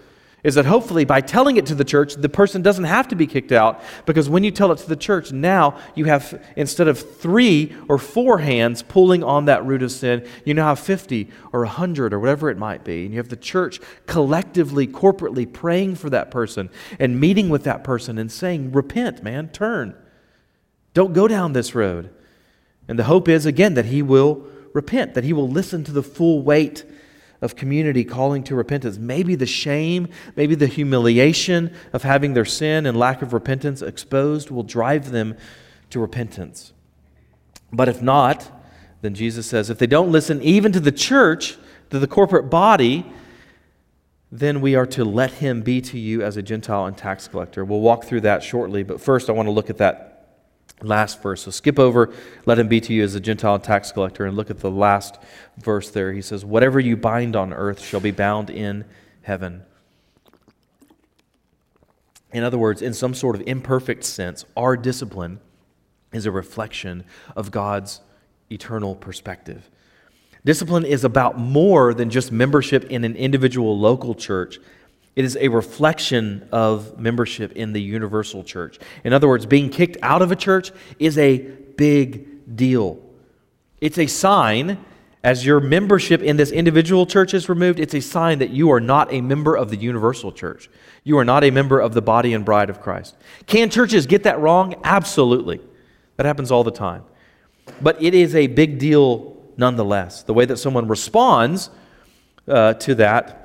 [0.45, 3.25] is that hopefully by telling it to the church, the person doesn't have to be
[3.25, 6.99] kicked out because when you tell it to the church, now you have, instead of
[6.99, 11.61] three or four hands pulling on that root of sin, you now have 50 or
[11.61, 13.05] 100 or whatever it might be.
[13.05, 17.83] And you have the church collectively, corporately praying for that person and meeting with that
[17.83, 19.95] person and saying, Repent, man, turn.
[20.93, 22.11] Don't go down this road.
[22.87, 26.03] And the hope is, again, that he will repent, that he will listen to the
[26.03, 26.83] full weight
[27.45, 28.97] of community calling to repentance.
[28.97, 34.51] Maybe the shame, maybe the humiliation of having their sin and lack of repentance exposed
[34.51, 35.37] will drive them
[35.91, 36.73] to repentance.
[37.71, 38.51] But if not,
[39.01, 41.57] then Jesus says, if they don't listen even to the church,
[41.91, 43.05] to the corporate body,
[44.31, 47.63] then we are to let him be to you as a Gentile and tax collector.
[47.63, 50.14] We'll walk through that shortly, but first I want to look at that
[50.81, 51.43] last verse.
[51.43, 52.13] So skip over,
[52.45, 55.19] let him be to you as a Gentile tax collector, and look at the last
[55.57, 56.13] verse there.
[56.13, 58.85] He says, Whatever you bind on earth shall be bound in
[59.21, 59.63] heaven.
[62.31, 65.39] In other words, in some sort of imperfect sense, our discipline
[66.11, 68.01] is a reflection of God's
[68.51, 69.69] eternal perspective.
[70.43, 74.59] Discipline is about more than just membership in an individual local church.
[75.15, 78.79] It is a reflection of membership in the universal church.
[79.03, 82.99] In other words, being kicked out of a church is a big deal.
[83.79, 84.77] It's a sign,
[85.23, 88.81] as your membership in this individual church is removed, it's a sign that you are
[88.81, 90.69] not a member of the universal church.
[91.03, 93.15] You are not a member of the body and bride of Christ.
[93.45, 94.75] Can churches get that wrong?
[94.83, 95.61] Absolutely.
[96.17, 97.03] That happens all the time.
[97.81, 100.23] But it is a big deal nonetheless.
[100.23, 101.69] The way that someone responds
[102.47, 103.44] uh, to that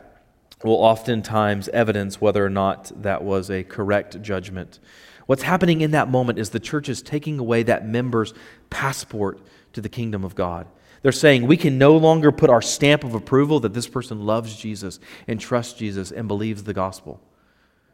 [0.64, 4.79] will oftentimes evidence whether or not that was a correct judgment.
[5.27, 8.35] What's happening in that moment is the church is taking away that member's
[8.68, 9.40] passport
[9.73, 10.66] to the kingdom of God.
[11.03, 14.57] They're saying we can no longer put our stamp of approval that this person loves
[14.57, 17.23] Jesus and trusts Jesus and believes the gospel.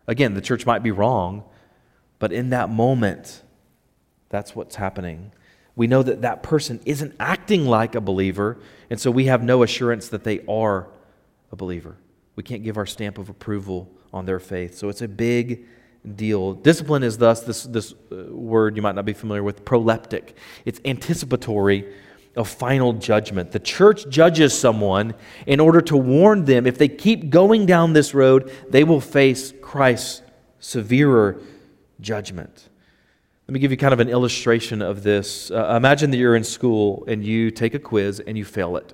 [0.07, 1.45] Again, the church might be wrong,
[2.19, 3.43] but in that moment,
[4.29, 5.33] that's what's happening.
[5.77, 9.63] We know that that person isn't acting like a believer, and so we have no
[9.63, 10.89] assurance that they are
[11.53, 11.97] a believer.
[12.37, 14.77] We can't give our stamp of approval on their faith.
[14.77, 15.67] So it's a big
[16.15, 16.53] deal.
[16.53, 20.35] Discipline is thus, this, this uh, word you might not be familiar with, proleptic.
[20.65, 21.93] It's anticipatory
[22.37, 23.51] of final judgment.
[23.51, 25.15] The church judges someone
[25.47, 29.53] in order to warn them if they keep going down this road, they will face
[29.63, 30.23] Christ's
[30.61, 31.41] severer
[32.01, 32.69] judgment.
[33.49, 35.51] Let me give you kind of an illustration of this.
[35.51, 38.93] Uh, imagine that you're in school and you take a quiz and you fail it.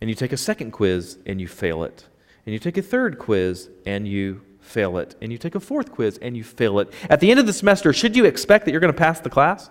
[0.00, 2.06] And you take a second quiz and you fail it.
[2.48, 5.14] And you take a third quiz and you fail it.
[5.20, 6.90] And you take a fourth quiz and you fail it.
[7.10, 9.28] At the end of the semester, should you expect that you're going to pass the
[9.28, 9.68] class?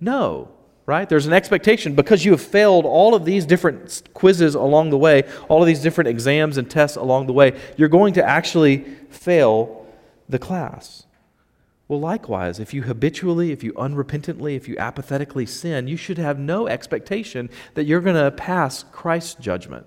[0.00, 0.48] No,
[0.86, 1.06] right?
[1.06, 5.24] There's an expectation because you have failed all of these different quizzes along the way,
[5.50, 8.78] all of these different exams and tests along the way, you're going to actually
[9.10, 9.86] fail
[10.26, 11.04] the class.
[11.86, 16.38] Well, likewise, if you habitually, if you unrepentantly, if you apathetically sin, you should have
[16.38, 19.86] no expectation that you're going to pass Christ's judgment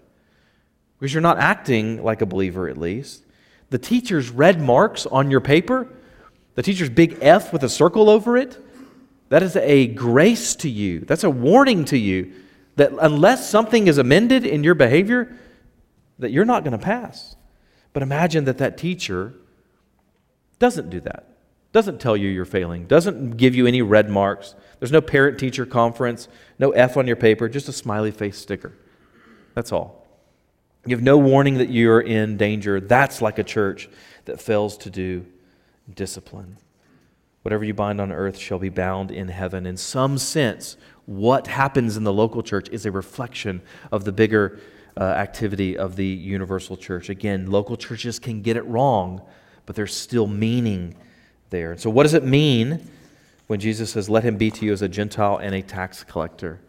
[1.00, 3.24] because you're not acting like a believer, at least.
[3.70, 5.88] The teacher's red marks on your paper,
[6.56, 8.58] the teacher's big F with a circle over it,
[9.30, 11.02] that is a grace to you.
[11.02, 12.34] That's a warning to you
[12.78, 15.36] that unless something is amended in your behavior,
[16.20, 17.36] that you're not going to pass.
[17.93, 19.34] But imagine that that teacher
[20.60, 21.38] doesn't do that
[21.78, 24.56] doesn't tell you you're failing, doesn't give you any red marks.
[24.80, 26.28] There's no parent teacher conference,
[26.58, 28.74] no F on your paper, just a smiley face sticker.
[29.54, 30.07] That's all.
[30.88, 32.80] You have no warning that you're in danger.
[32.80, 33.90] That's like a church
[34.24, 35.26] that fails to do
[35.94, 36.58] discipline.
[37.42, 39.66] Whatever you bind on earth shall be bound in heaven.
[39.66, 43.62] In some sense, what happens in the local church is a reflection
[43.92, 44.60] of the bigger
[44.96, 47.10] uh, activity of the universal church.
[47.10, 49.22] Again, local churches can get it wrong,
[49.66, 50.96] but there's still meaning
[51.50, 51.78] there.
[51.78, 52.90] So, what does it mean
[53.48, 56.62] when Jesus says, Let him be to you as a Gentile and a tax collector?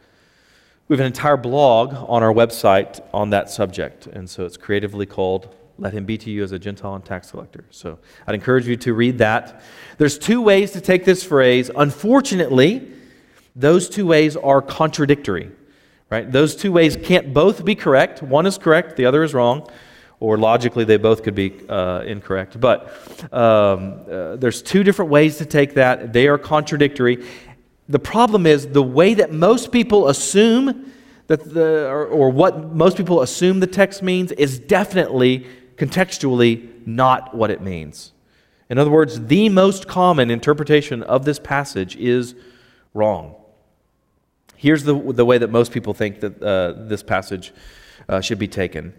[0.89, 5.05] We have an entire blog on our website on that subject, and so it's creatively
[5.05, 7.67] called Let Him Be to You as a Gentile and Tax Collector.
[7.69, 9.61] So I'd encourage you to read that.
[9.99, 11.71] There's two ways to take this phrase.
[11.77, 12.91] Unfortunately,
[13.55, 15.51] those two ways are contradictory,
[16.09, 16.33] right?
[16.33, 18.23] Those two ways can't both be correct.
[18.23, 19.69] One is correct, the other is wrong
[20.21, 22.59] or logically they both could be uh, incorrect.
[22.59, 22.89] But
[23.33, 26.13] um, uh, there's two different ways to take that.
[26.13, 27.25] They are contradictory.
[27.89, 30.93] The problem is the way that most people assume
[31.29, 37.35] that the, or, or what most people assume the text means is definitely contextually not
[37.35, 38.13] what it means.
[38.69, 42.35] In other words, the most common interpretation of this passage is
[42.93, 43.35] wrong.
[44.57, 47.53] Here's the, the way that most people think that uh, this passage
[48.09, 48.93] uh, should be taken.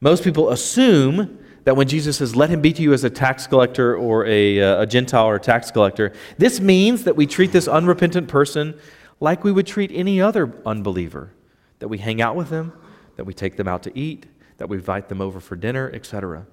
[0.00, 3.46] Most people assume that when Jesus says, let him be to you as a tax
[3.46, 7.52] collector or a, uh, a Gentile or a tax collector, this means that we treat
[7.52, 8.78] this unrepentant person
[9.20, 11.32] like we would treat any other unbeliever,
[11.78, 12.72] that we hang out with them,
[13.16, 16.46] that we take them out to eat, that we invite them over for dinner, etc.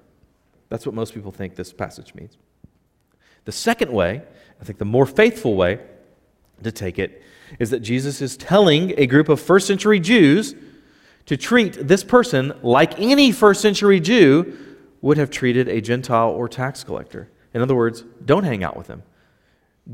[0.68, 2.36] That's what most people think this passage means.
[3.46, 4.22] The second way,
[4.60, 5.80] I think the more faithful way
[6.62, 7.22] to take it,
[7.58, 10.54] is that Jesus is telling a group of first century Jews
[11.24, 14.56] to treat this person like any first century Jew
[15.00, 17.30] would have treated a Gentile or tax collector.
[17.54, 19.02] In other words, don't hang out with them,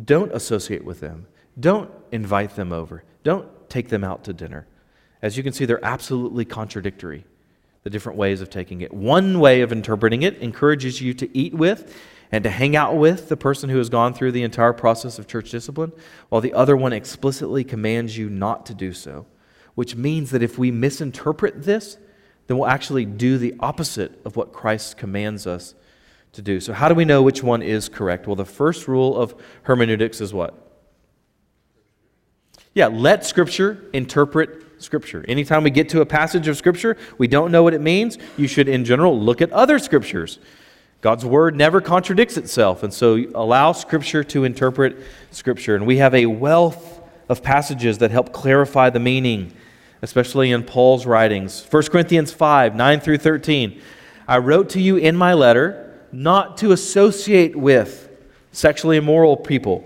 [0.04, 1.26] don't associate with them,
[1.58, 4.66] don't invite them over, don't take them out to dinner.
[5.22, 7.24] As you can see, they're absolutely contradictory,
[7.82, 8.92] the different ways of taking it.
[8.92, 11.96] One way of interpreting it encourages you to eat with
[12.32, 15.28] and to hang out with the person who has gone through the entire process of
[15.28, 15.92] church discipline,
[16.28, 19.26] while the other one explicitly commands you not to do so
[19.74, 21.98] which means that if we misinterpret this,
[22.46, 25.74] then we'll actually do the opposite of what Christ commands us
[26.32, 26.60] to do.
[26.60, 28.26] So, how do we know which one is correct?
[28.26, 30.60] Well, the first rule of hermeneutics is what?
[32.74, 35.24] Yeah, let Scripture interpret Scripture.
[35.28, 38.46] Anytime we get to a passage of Scripture, we don't know what it means, you
[38.46, 40.38] should, in general, look at other Scriptures.
[41.00, 44.96] God's Word never contradicts itself, and so allow Scripture to interpret
[45.30, 45.76] Scripture.
[45.76, 49.52] And we have a wealth of passages that help clarify the meaning
[50.04, 51.66] especially in Paul's writings.
[51.70, 53.80] 1 Corinthians 5 9 through 13.
[54.28, 58.10] I wrote to you in my letter not to associate with
[58.52, 59.82] sexually immoral people,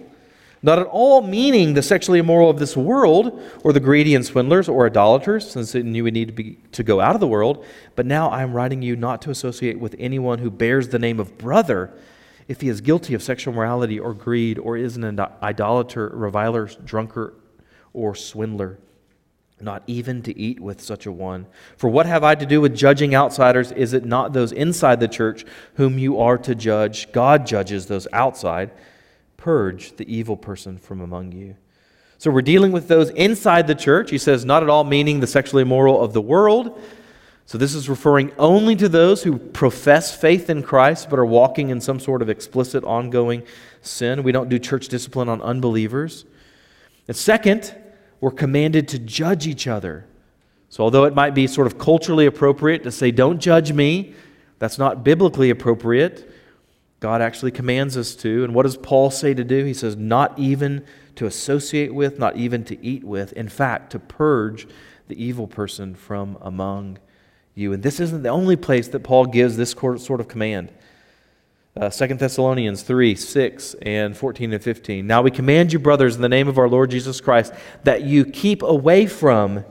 [0.60, 4.68] not at all meaning the sexually immoral of this world, or the greedy and swindlers,
[4.68, 7.64] or idolaters, since you would need to, be, to go out of the world.
[7.94, 11.20] But now I am writing you not to associate with anyone who bears the name
[11.20, 11.96] of brother
[12.48, 17.36] if he is guilty of sexual morality or greed, or is an idolater, reviler, drunkard,
[17.92, 18.78] or swindler
[19.60, 21.46] not even to eat with such a one.
[21.76, 23.72] For what have I to do with judging outsiders?
[23.72, 25.44] Is it not those inside the church
[25.74, 27.10] whom you are to judge?
[27.12, 28.70] God judges those outside.
[29.36, 31.56] Purge the evil person from among you.
[32.18, 34.10] So we're dealing with those inside the church.
[34.10, 36.80] He says, not at all meaning the sexually immoral of the world.
[37.46, 41.70] So this is referring only to those who profess faith in Christ but are walking
[41.70, 43.42] in some sort of explicit ongoing
[43.80, 44.22] sin.
[44.22, 46.26] We don't do church discipline on unbelievers.
[47.06, 47.74] And second,
[48.20, 50.06] we're commanded to judge each other.
[50.70, 54.14] So, although it might be sort of culturally appropriate to say, don't judge me,
[54.58, 56.30] that's not biblically appropriate.
[57.00, 58.44] God actually commands us to.
[58.44, 59.64] And what does Paul say to do?
[59.64, 63.32] He says, not even to associate with, not even to eat with.
[63.34, 64.66] In fact, to purge
[65.06, 66.98] the evil person from among
[67.54, 67.72] you.
[67.72, 70.72] And this isn't the only place that Paul gives this sort of command.
[71.78, 75.06] Uh, 2 Thessalonians 3 6 and 14 and 15.
[75.06, 77.52] Now we command you, brothers, in the name of our Lord Jesus Christ,
[77.84, 79.64] that you keep away from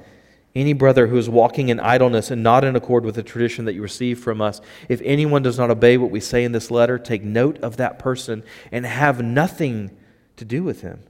[0.55, 3.73] any brother who is walking in idleness and not in accord with the tradition that
[3.73, 4.61] you received from us.
[4.87, 7.99] If anyone does not obey what we say in this letter, take note of that
[7.99, 8.41] person
[8.71, 9.91] and have nothing
[10.37, 11.03] to do with him,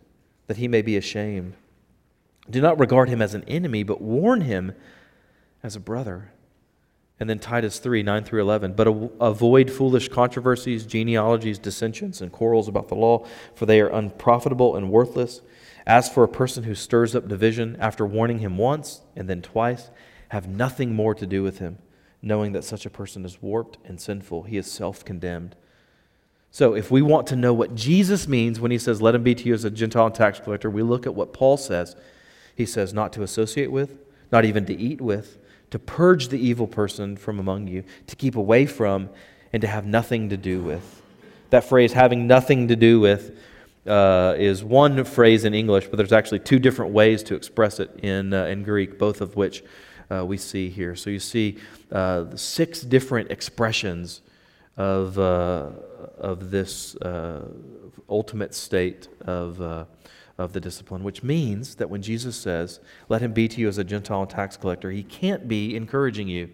[0.47, 1.53] that he may be ashamed.
[2.49, 4.73] Do not regard him as an enemy, but warn him
[5.61, 6.31] as a brother.
[7.19, 8.73] And then Titus 3 9 through 11.
[8.73, 8.87] But
[9.19, 14.91] avoid foolish controversies, genealogies, dissensions, and quarrels about the law, for they are unprofitable and
[14.91, 15.41] worthless.
[15.85, 19.89] As for a person who stirs up division after warning him once and then twice,
[20.29, 21.77] have nothing more to do with him,
[22.21, 24.43] knowing that such a person is warped and sinful.
[24.43, 25.55] He is self condemned.
[26.51, 29.33] So, if we want to know what Jesus means when he says, Let him be
[29.33, 31.95] to you as a Gentile and tax collector, we look at what Paul says.
[32.55, 33.97] He says, Not to associate with,
[34.31, 35.39] not even to eat with
[35.71, 39.09] to purge the evil person from among you, to keep away from,
[39.53, 41.01] and to have nothing to do with.
[41.49, 43.37] That phrase, having nothing to do with,
[43.85, 47.89] uh, is one phrase in English, but there's actually two different ways to express it
[48.03, 49.63] in, uh, in Greek, both of which
[50.11, 50.95] uh, we see here.
[50.95, 51.57] So you see
[51.91, 54.21] uh, six different expressions
[54.75, 55.69] of, uh,
[56.17, 57.47] of this uh,
[58.09, 59.87] ultimate state of
[60.37, 62.79] of the discipline, which means that when Jesus says,
[63.09, 66.27] Let him be to you as a Gentile and tax collector, he can't be encouraging
[66.27, 66.49] you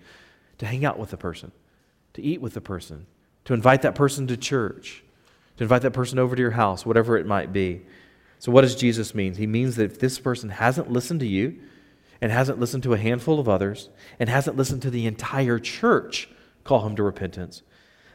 [0.57, 1.51] to hang out with the person,
[2.13, 3.05] to eat with the person,
[3.45, 5.03] to invite that person to church,
[5.57, 7.81] to invite that person over to your house, whatever it might be.
[8.39, 9.36] So, what does Jesus mean?
[9.36, 11.59] He means that if this person hasn't listened to you,
[12.21, 16.29] and hasn't listened to a handful of others, and hasn't listened to the entire church
[16.63, 17.63] call him to repentance,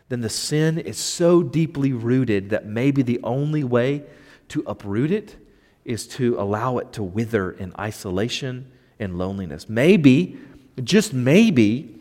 [0.09, 4.03] then the sin is so deeply rooted that maybe the only way
[4.49, 5.37] to uproot it
[5.89, 9.69] is to allow it to wither in isolation and loneliness.
[9.69, 10.39] Maybe,
[10.85, 11.99] just maybe,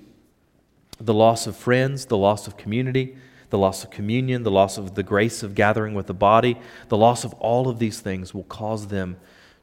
[1.00, 3.16] the loss of friends, the loss of community,
[3.50, 6.60] the loss of communion, the loss of the grace of gathering with the body,
[6.90, 9.16] the loss of all of these things will cause them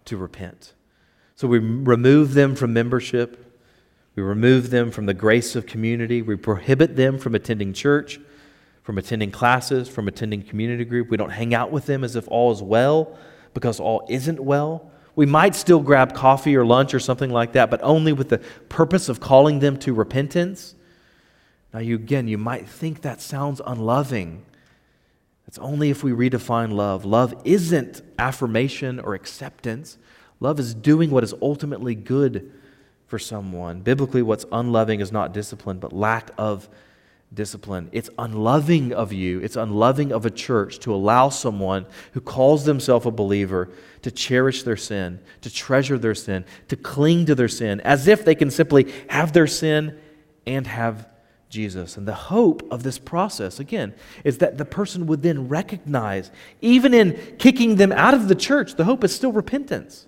[0.07, 0.73] to repent.
[1.37, 3.61] So we remove them from membership.
[4.15, 6.23] We remove them from the grace of community.
[6.23, 8.21] We prohibit them from attending church,
[8.83, 11.11] from attending classes, from attending community group.
[11.11, 13.19] We don't hang out with them as if all is well
[13.55, 14.91] because all isn't well.
[15.17, 18.39] We might still grab coffee or lunch or something like that, but only with the
[18.69, 20.75] purpose of calling them to repentance.
[21.73, 24.45] Now, you again, you might think that sounds unloving.
[25.47, 27.05] It's only if we redefine love.
[27.05, 29.99] Love isn't affirmation or acceptance.
[30.41, 32.53] Love is doing what is ultimately good
[33.07, 33.81] for someone.
[33.81, 36.69] Biblically, what's unloving is not discipline, but lack of
[37.33, 37.89] discipline.
[37.93, 43.07] It's unloving of you, it's unloving of a church to allow someone who calls themselves
[43.07, 43.71] a believer
[44.03, 48.25] to cherish their sin, to treasure their sin, to cling to their sin, as if
[48.25, 49.99] they can simply have their sin
[50.47, 51.09] and have
[51.49, 51.97] Jesus.
[51.97, 53.95] And the hope of this process, again,
[54.25, 58.75] is that the person would then recognize, even in kicking them out of the church,
[58.75, 60.07] the hope is still repentance.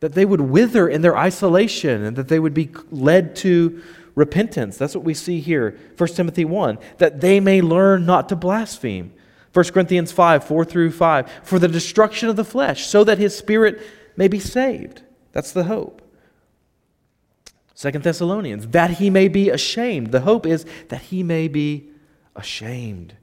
[0.00, 3.82] That they would wither in their isolation and that they would be led to
[4.16, 4.76] repentance.
[4.76, 5.78] That's what we see here.
[5.96, 9.12] 1 Timothy 1 that they may learn not to blaspheme.
[9.52, 13.36] 1 Corinthians 5 4 through 5 for the destruction of the flesh, so that his
[13.36, 13.80] spirit
[14.16, 15.02] may be saved.
[15.32, 16.02] That's the hope.
[17.76, 20.10] 2 Thessalonians, that he may be ashamed.
[20.10, 21.90] The hope is that he may be
[22.34, 23.14] ashamed.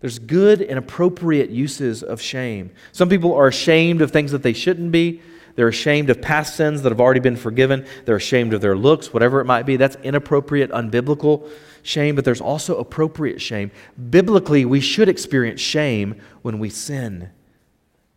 [0.00, 2.70] There's good and appropriate uses of shame.
[2.92, 5.22] Some people are ashamed of things that they shouldn't be.
[5.56, 7.86] They're ashamed of past sins that have already been forgiven.
[8.04, 9.76] They're ashamed of their looks, whatever it might be.
[9.76, 11.48] That's inappropriate, unbiblical
[11.82, 13.70] shame, but there's also appropriate shame.
[14.10, 17.30] Biblically, we should experience shame when we sin.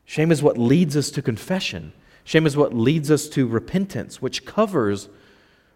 [0.06, 1.92] Shame is what leads us to confession,
[2.24, 5.10] shame is what leads us to repentance, which covers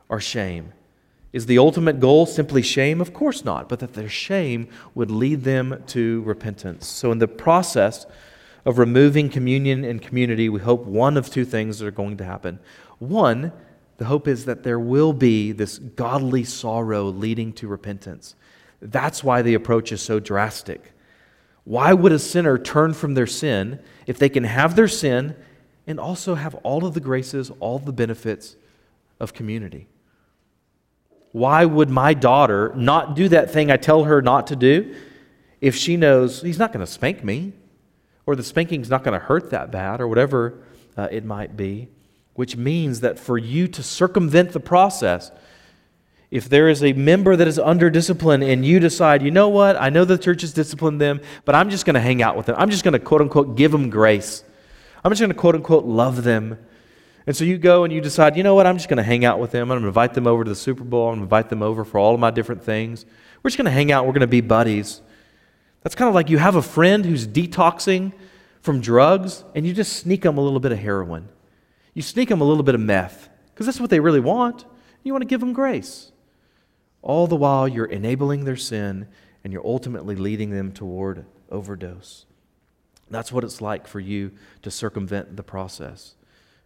[0.09, 0.71] our shame.
[1.33, 2.99] Is the ultimate goal simply shame?
[2.99, 6.87] Of course not, but that their shame would lead them to repentance.
[6.87, 8.05] So, in the process,
[8.65, 12.59] of removing communion and community, we hope one of two things are going to happen.
[12.99, 13.51] One,
[13.97, 18.35] the hope is that there will be this godly sorrow leading to repentance.
[18.81, 20.93] That's why the approach is so drastic.
[21.63, 25.35] Why would a sinner turn from their sin if they can have their sin
[25.85, 28.55] and also have all of the graces, all the benefits
[29.19, 29.87] of community?
[31.31, 34.95] Why would my daughter not do that thing I tell her not to do
[35.61, 37.53] if she knows he's not going to spank me?
[38.25, 40.61] Or the spanking's not going to hurt that bad, or whatever
[40.97, 41.87] uh, it might be,
[42.35, 45.31] which means that for you to circumvent the process,
[46.31, 49.75] If there is a member that is under discipline and you decide, you know what,
[49.79, 52.45] I know the church has disciplined them, but I'm just going to hang out with
[52.45, 52.55] them.
[52.57, 54.45] I'm just going to quote unquote give them grace.
[55.03, 56.57] I'm just going to quote unquote love them.
[57.27, 59.25] And so you go and you decide, you know what, I'm just going to hang
[59.25, 59.63] out with them.
[59.63, 61.09] I'm going to invite them over to the Super Bowl.
[61.09, 63.05] I'm going to invite them over for all of my different things.
[63.43, 64.05] We're just going to hang out.
[64.05, 65.01] We're going to be buddies.
[65.83, 68.13] That's kind of like you have a friend who's detoxing
[68.61, 71.27] from drugs and you just sneak them a little bit of heroin.
[71.93, 74.65] You sneak them a little bit of meth because that's what they really want.
[75.03, 76.11] You want to give them grace.
[77.01, 79.07] All the while, you're enabling their sin
[79.43, 82.25] and you're ultimately leading them toward overdose.
[83.09, 86.15] That's what it's like for you to circumvent the process,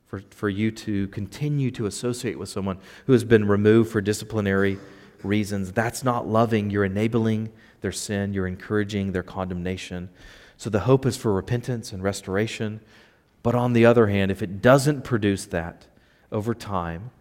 [0.05, 4.77] for, for you to continue to associate with someone who has been removed for disciplinary
[5.23, 5.71] reasons.
[5.71, 6.69] That's not loving.
[6.69, 7.51] You're enabling
[7.85, 10.09] their sin, you're encouraging their condemnation.
[10.57, 12.81] So the hope is for repentance and restoration.
[13.43, 15.85] But on the other hand, if it doesn't produce that
[16.31, 17.11] over time,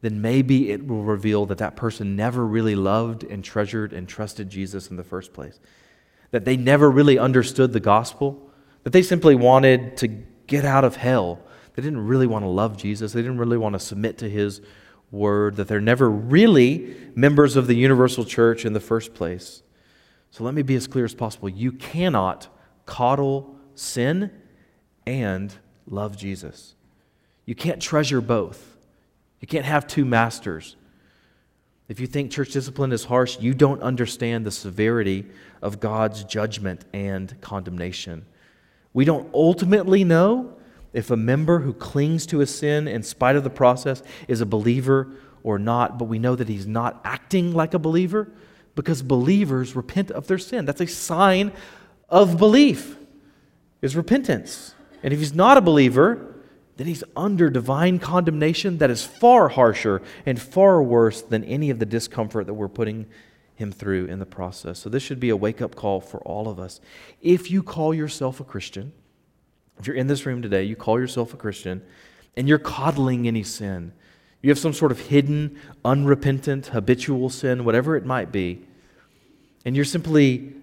[0.00, 4.50] then maybe it will reveal that that person never really loved and treasured and trusted
[4.50, 5.60] Jesus in the first place.
[6.32, 8.50] That they never really understood the gospel,
[8.82, 11.38] that they simply wanted to get out of hell.
[11.76, 14.60] They didn't really want to love Jesus, they didn't really want to submit to his
[15.12, 19.62] word, that they're never really members of the universal church in the first place.
[20.30, 21.48] So let me be as clear as possible.
[21.48, 22.48] You cannot
[22.86, 24.30] coddle sin
[25.06, 25.52] and
[25.86, 26.74] love Jesus.
[27.46, 28.76] You can't treasure both.
[29.40, 30.76] You can't have two masters.
[31.88, 35.26] If you think church discipline is harsh, you don't understand the severity
[35.60, 38.24] of God's judgment and condemnation.
[38.92, 40.56] We don't ultimately know
[40.92, 44.46] if a member who clings to a sin in spite of the process is a
[44.46, 45.10] believer
[45.42, 48.30] or not, but we know that he's not acting like a believer
[48.80, 50.64] because believers repent of their sin.
[50.64, 51.52] That's a sign
[52.08, 52.96] of belief,
[53.82, 54.74] is repentance.
[55.02, 56.34] And if he's not a believer,
[56.78, 61.78] then he's under divine condemnation that is far harsher and far worse than any of
[61.78, 63.04] the discomfort that we're putting
[63.54, 64.78] him through in the process.
[64.78, 66.80] So, this should be a wake up call for all of us.
[67.20, 68.94] If you call yourself a Christian,
[69.78, 71.82] if you're in this room today, you call yourself a Christian,
[72.34, 73.92] and you're coddling any sin,
[74.40, 78.66] you have some sort of hidden, unrepentant, habitual sin, whatever it might be,
[79.64, 80.54] and you're simply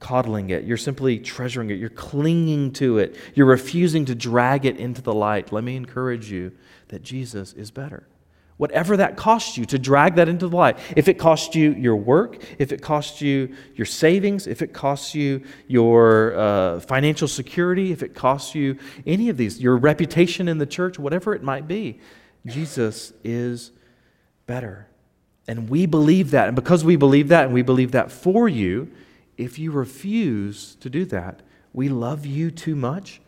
[0.00, 0.64] coddling it.
[0.64, 1.74] You're simply treasuring it.
[1.74, 3.16] You're clinging to it.
[3.34, 5.52] You're refusing to drag it into the light.
[5.52, 6.52] Let me encourage you
[6.88, 8.06] that Jesus is better.
[8.58, 11.94] Whatever that costs you to drag that into the light, if it costs you your
[11.94, 17.92] work, if it costs you your savings, if it costs you your uh, financial security,
[17.92, 18.76] if it costs you
[19.06, 22.00] any of these, your reputation in the church, whatever it might be,
[22.46, 23.70] Jesus is
[24.46, 24.88] better.
[25.48, 26.46] And we believe that.
[26.46, 28.92] And because we believe that and we believe that for you,
[29.38, 31.40] if you refuse to do that,
[31.72, 33.22] we love you too much.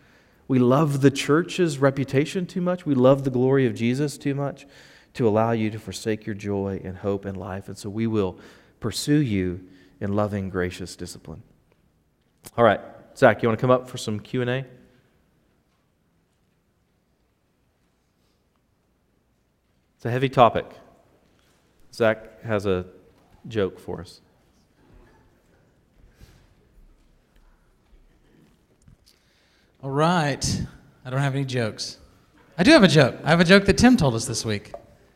[0.47, 2.85] We love the church's reputation too much.
[2.85, 4.67] We love the glory of Jesus too much
[5.15, 7.69] to allow you to forsake your joy and hope and life.
[7.69, 8.39] And so we will
[8.81, 9.65] pursue you
[10.01, 11.43] in loving, gracious discipline.
[12.57, 12.81] All right,
[13.17, 14.65] Zach, you want to come up for some Q&A?
[19.97, 20.80] It's a heavy topic.
[21.93, 22.87] Zach has a
[23.49, 24.21] joke for us.
[29.83, 30.63] All right.
[31.05, 31.97] I don't have any jokes.
[32.59, 33.17] I do have a joke.
[33.25, 34.73] I have a joke that Tim told us this week.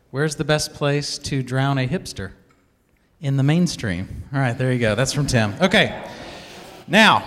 [0.09, 2.31] Where's the best place to drown a hipster?
[3.21, 4.23] In the mainstream.
[4.33, 4.95] All right, there you go.
[4.95, 5.53] That's from Tim.
[5.61, 6.03] Okay.
[6.87, 7.17] Now,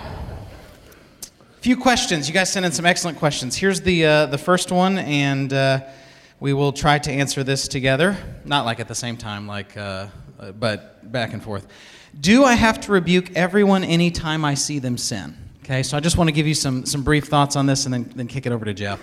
[1.21, 2.27] a few questions.
[2.27, 3.55] You guys sent in some excellent questions.
[3.55, 5.81] Here's the, uh, the first one, and uh,
[6.39, 8.17] we will try to answer this together.
[8.45, 10.07] Not like at the same time, like, uh,
[10.39, 11.67] uh but back and forth.
[12.19, 15.37] Do I have to rebuke everyone anytime I see them sin?
[15.63, 17.93] Okay, so I just want to give you some, some brief thoughts on this and
[17.93, 18.99] then, then kick it over to Jeff.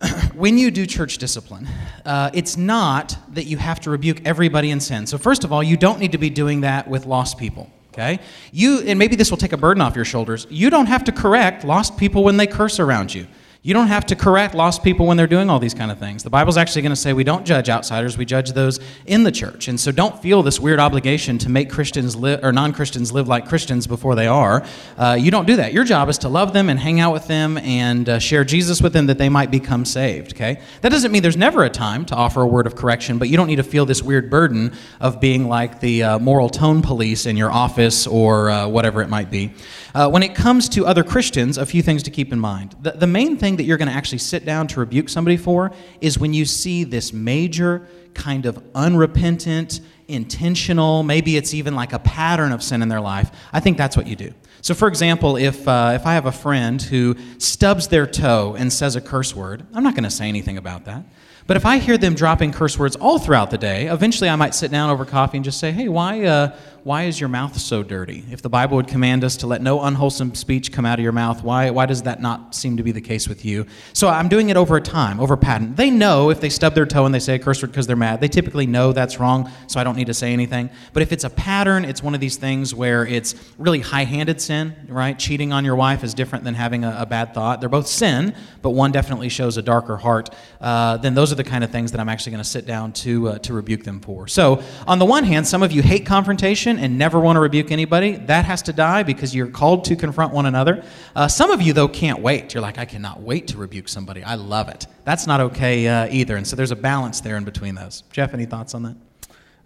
[0.34, 1.68] when you do church discipline,
[2.06, 5.06] uh, it's not that you have to rebuke everybody in sin.
[5.06, 7.70] So, first of all, you don't need to be doing that with lost people.
[7.92, 8.20] Okay?
[8.52, 10.46] You, and maybe this will take a burden off your shoulders.
[10.48, 13.26] You don't have to correct lost people when they curse around you.
[13.64, 16.24] You don't have to correct lost people when they're doing all these kind of things.
[16.24, 19.30] The Bible's actually going to say we don't judge outsiders, we judge those in the
[19.30, 19.68] church.
[19.68, 23.46] And so don't feel this weird obligation to make Christians live or non-Christians live like
[23.46, 24.64] Christians before they are.
[24.98, 25.72] Uh, you don't do that.
[25.72, 28.82] Your job is to love them and hang out with them and uh, share Jesus
[28.82, 30.60] with them that they might become saved, okay?
[30.80, 33.36] That doesn't mean there's never a time to offer a word of correction, but you
[33.36, 37.26] don't need to feel this weird burden of being like the uh, moral tone police
[37.26, 39.52] in your office or uh, whatever it might be.
[39.94, 42.74] Uh, when it comes to other Christians, a few things to keep in mind.
[42.80, 45.72] The, the main thing that you're going to actually sit down to rebuke somebody for
[46.00, 51.98] is when you see this major kind of unrepentant, intentional, maybe it's even like a
[51.98, 53.30] pattern of sin in their life.
[53.52, 54.32] I think that's what you do.
[54.62, 58.72] So, for example, if, uh, if I have a friend who stubs their toe and
[58.72, 61.04] says a curse word, I'm not going to say anything about that.
[61.46, 64.54] But if I hear them dropping curse words all throughout the day, eventually I might
[64.54, 67.84] sit down over coffee and just say, hey, why, uh, why is your mouth so
[67.84, 68.24] dirty?
[68.32, 71.12] If the Bible would command us to let no unwholesome speech come out of your
[71.12, 73.66] mouth, why, why does that not seem to be the case with you?
[73.92, 75.76] So I'm doing it over time, over pattern.
[75.76, 77.94] They know if they stub their toe and they say a curse word because they're
[77.94, 80.70] mad, they typically know that's wrong, so I don't need to say anything.
[80.92, 84.40] But if it's a pattern, it's one of these things where it's really high handed
[84.40, 85.16] sin, right?
[85.16, 87.60] Cheating on your wife is different than having a, a, bad thought.
[87.60, 90.30] They're both sin, but one definitely shows a darker heart.
[90.60, 92.92] Uh, then those are the kind of things that I'm actually going to sit down
[92.94, 94.26] to, uh, to rebuke them for.
[94.26, 97.70] So, on the one hand, some of you hate confrontation and never want to rebuke
[97.70, 98.16] anybody.
[98.16, 100.84] That has to die because you're called to confront one another.
[101.14, 102.54] Uh, some of you, though, can't wait.
[102.54, 104.22] You're like, I cannot wait to rebuke somebody.
[104.22, 104.86] I love it.
[105.04, 106.36] That's not okay uh, either.
[106.36, 108.02] And so there's a balance there in between those.
[108.12, 108.96] Jeff, any thoughts on that?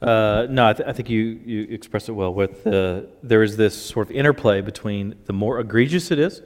[0.00, 2.32] Uh, no, I, th- I, think you, you expressed it well.
[2.32, 6.42] With there is this sort of interplay between the more egregious it is,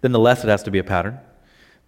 [0.00, 1.18] then the less it has to be a pattern.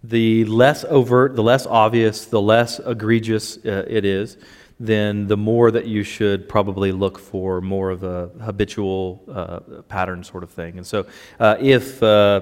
[0.03, 4.37] The less overt, the less obvious, the less egregious uh, it is,
[4.81, 10.23] then the more that you should probably look for more of a habitual uh, pattern
[10.23, 10.77] sort of thing.
[10.77, 11.05] And so,
[11.39, 12.41] uh, if uh,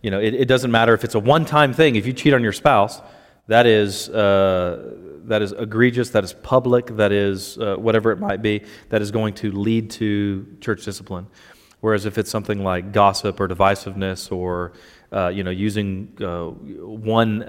[0.00, 1.96] you know, it, it, doesn't matter if it's a one-time thing.
[1.96, 3.00] If you cheat on your spouse,
[3.48, 6.10] that is uh, that is egregious.
[6.10, 6.86] That is public.
[6.86, 8.62] That is uh, whatever it might be.
[8.90, 11.26] That is going to lead to church discipline.
[11.80, 14.72] Whereas if it's something like gossip or divisiveness or
[15.10, 17.42] uh, you know using one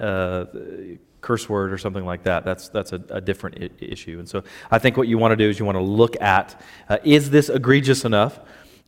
[1.23, 2.45] curse word or something like that.
[2.45, 4.19] That's, that's a, a different I- issue.
[4.19, 6.61] And so I think what you want to do is you want to look at
[6.89, 8.39] uh, is this egregious enough?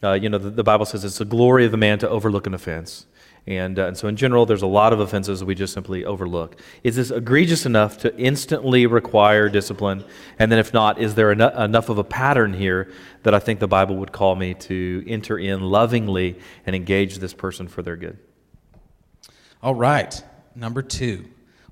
[0.03, 2.45] Uh, you know, the, the, Bible says it's the glory of the man to overlook
[2.45, 3.07] an offense.
[3.47, 6.59] And, uh, and so, in general, there's a lot of offenses we just simply overlook.
[6.83, 10.03] Is this egregious enough to instantly require discipline?
[10.39, 13.59] And then, if not, is there en- enough of a pattern here that I think
[13.59, 17.95] the Bible would call me to enter in lovingly and engage this person for their
[17.95, 18.17] good?
[19.61, 20.23] All right.
[20.55, 21.25] Number two.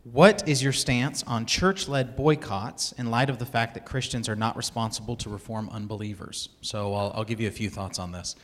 [0.04, 4.28] What is your stance on church led boycotts in light of the fact that Christians
[4.28, 6.50] are not responsible to reform unbelievers?
[6.60, 8.36] So I'll, I'll give you a few thoughts on this.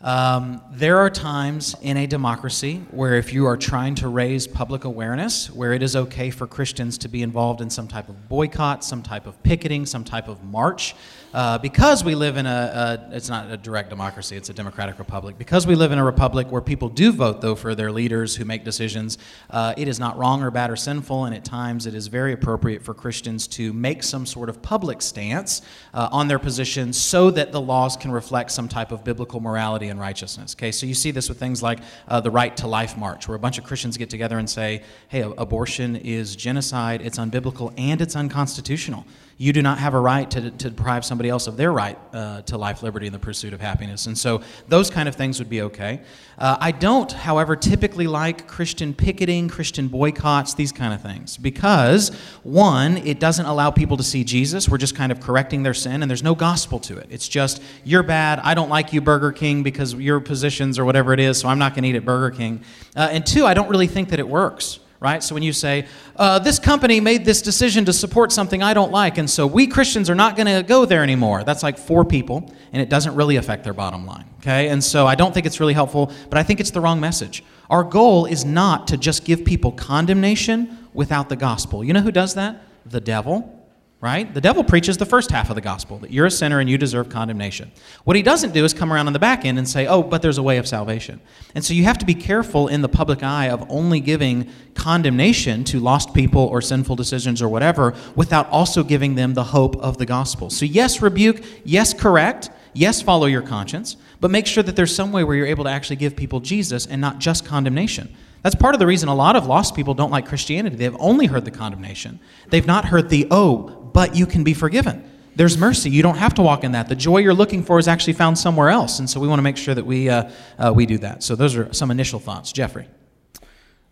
[0.00, 4.84] Um, there are times in a democracy where, if you are trying to raise public
[4.84, 8.84] awareness, where it is okay for Christians to be involved in some type of boycott,
[8.84, 10.96] some type of picketing, some type of march,
[11.34, 14.98] uh, because we live in a, a, it's not a direct democracy, it's a democratic
[14.98, 15.36] republic.
[15.36, 18.44] Because we live in a republic where people do vote, though, for their leaders who
[18.44, 19.18] make decisions,
[19.50, 22.32] uh, it is not wrong or bad or sinful, and at times it is very
[22.32, 25.62] appropriate for Christians to make some sort of public stance
[25.92, 29.88] uh, on their positions so that the laws can reflect some type of biblical morality
[29.88, 30.54] and righteousness.
[30.54, 33.36] Okay, so you see this with things like uh, the Right to Life March, where
[33.36, 38.00] a bunch of Christians get together and say, hey, abortion is genocide, it's unbiblical, and
[38.00, 39.04] it's unconstitutional.
[39.40, 42.42] You do not have a right to, to deprive somebody else of their right uh,
[42.42, 44.06] to life, liberty, and the pursuit of happiness.
[44.06, 46.00] And so those kind of things would be okay.
[46.36, 52.08] Uh, I don't, however, typically like Christian picketing, Christian boycotts, these kind of things, because
[52.42, 54.68] one, it doesn't allow people to see Jesus.
[54.68, 57.06] We're just kind of correcting their sin, and there's no gospel to it.
[57.08, 58.40] It's just, you're bad.
[58.40, 61.60] I don't like you, Burger King, because your positions or whatever it is, so I'm
[61.60, 62.64] not going to eat at Burger King.
[62.96, 65.22] Uh, and two, I don't really think that it works right?
[65.22, 65.86] So when you say,
[66.16, 69.66] uh, this company made this decision to support something I don't like, and so we
[69.66, 73.14] Christians are not going to go there anymore, that's like four people, and it doesn't
[73.14, 74.68] really affect their bottom line, okay?
[74.68, 77.44] And so I don't think it's really helpful, but I think it's the wrong message.
[77.70, 81.84] Our goal is not to just give people condemnation without the gospel.
[81.84, 82.62] You know who does that?
[82.86, 83.57] The devil
[84.00, 84.32] right?
[84.32, 86.78] The devil preaches the first half of the gospel that you're a sinner and you
[86.78, 87.72] deserve condemnation.
[88.04, 90.22] What he doesn't do is come around on the back end and say, oh, but
[90.22, 91.20] there's a way of salvation.
[91.56, 95.64] And so you have to be careful in the public eye of only giving condemnation
[95.64, 99.98] to lost people or sinful decisions or whatever without also giving them the hope of
[99.98, 100.48] the gospel.
[100.48, 105.10] So, yes, rebuke, yes, correct, yes, follow your conscience, but make sure that there's some
[105.10, 108.14] way where you're able to actually give people Jesus and not just condemnation.
[108.42, 110.76] That's part of the reason a lot of lost people don't like Christianity.
[110.76, 112.20] They've only heard the condemnation.
[112.50, 115.08] They've not heard the, oh, but you can be forgiven.
[115.36, 115.90] There's mercy.
[115.90, 116.88] You don't have to walk in that.
[116.88, 118.98] The joy you're looking for is actually found somewhere else.
[118.98, 121.22] And so we want to make sure that we, uh, uh, we do that.
[121.22, 122.50] So those are some initial thoughts.
[122.50, 122.88] Jeffrey.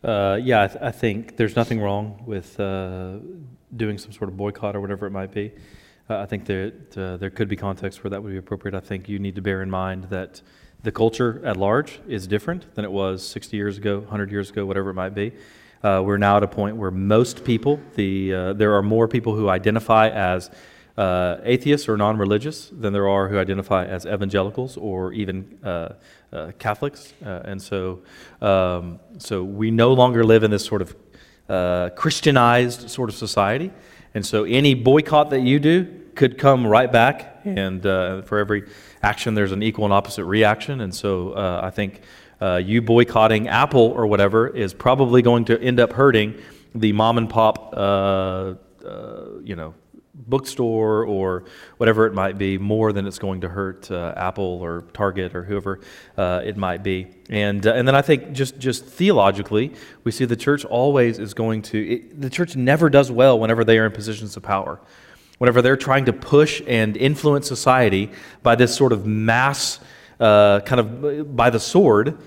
[0.03, 3.19] Uh, yeah, I, th- I, think there's nothing wrong with uh,
[3.77, 5.53] doing some sort of boycott or whatever it might be.
[6.09, 8.75] Uh, I think that uh, there could be contexts where that would be appropriate.
[8.75, 10.43] I think you need to bear in mind that
[10.83, 14.67] the culture at large is different than it was 60 years ago, 100 years ago,
[14.67, 15.33] whatever it might be.
[15.83, 19.35] Uh, we're now at a point where most people, the, uh, there are more people
[19.35, 20.51] who identify as
[20.97, 25.91] uh, atheists or non religious than there are who identify as evangelicals or even uh,
[26.33, 27.13] uh, Catholics.
[27.25, 28.01] Uh, and so,
[28.41, 30.97] um, so we no longer live in this sort of
[31.97, 33.71] Christianized sort of society.
[34.15, 37.41] And so any boycott that you do could come right back.
[37.45, 38.65] And for every
[39.03, 40.81] action, there's an equal and opposite reaction.
[40.81, 42.01] And so I think
[42.41, 46.35] uh, you boycotting Apple or whatever is probably going to end up hurting
[46.75, 48.55] the mom and pop uh,
[48.87, 49.75] uh, you know,
[50.15, 51.45] bookstore or
[51.77, 55.43] whatever it might be more than it's going to hurt uh, Apple or Target or
[55.43, 55.81] whoever
[56.17, 57.09] uh, it might be.
[57.29, 59.75] And, uh, and then I think just, just theologically,
[60.05, 63.65] we see the church always is going to, it, the church never does well whenever
[63.65, 64.81] they are in positions of power.
[65.39, 68.11] Whenever they're trying to push and influence society
[68.43, 69.81] by this sort of mass,
[70.21, 72.19] uh, kind of by the sword,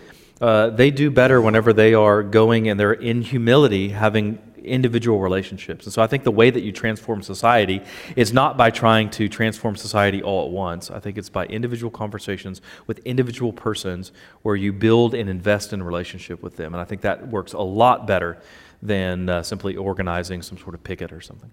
[0.41, 5.85] uh, they do better whenever they are going and they're in humility, having individual relationships.
[5.85, 7.81] And so I think the way that you transform society
[8.15, 10.91] is not by trying to transform society all at once.
[10.91, 14.11] I think it's by individual conversations with individual persons
[14.41, 16.73] where you build and invest in a relationship with them.
[16.73, 18.37] And I think that works a lot better
[18.81, 21.51] than uh, simply organizing some sort of picket or something.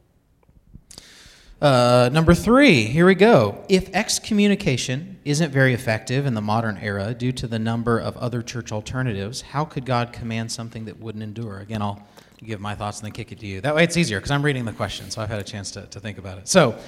[1.61, 3.65] Uh, number three, here we go.
[3.69, 8.43] If excommunication isn't very effective in the modern era due to the number of other
[8.43, 11.61] church alternatives, how could God command something that wouldn't endure?
[11.61, 12.07] Again, I'll
[12.45, 13.63] give my thoughts and then kick it to you.
[13.63, 15.87] That way it's easier because I'm reading the question, so I've had a chance to,
[15.87, 16.47] to think about it.
[16.47, 16.79] So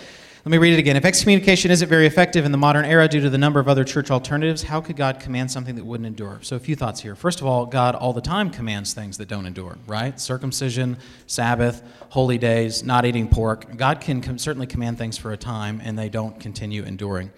[0.48, 0.96] let me read it again.
[0.96, 3.84] If excommunication isn't very effective in the modern era due to the number of other
[3.84, 6.38] church alternatives, how could God command something that wouldn't endure?
[6.40, 7.14] So a few thoughts here.
[7.14, 10.18] First of all, God all the time commands things that don't endure, right?
[10.18, 10.96] Circumcision,
[11.26, 13.76] Sabbath, holy days, not eating pork.
[13.76, 17.30] God can com- certainly command things for a time and they don't continue enduring.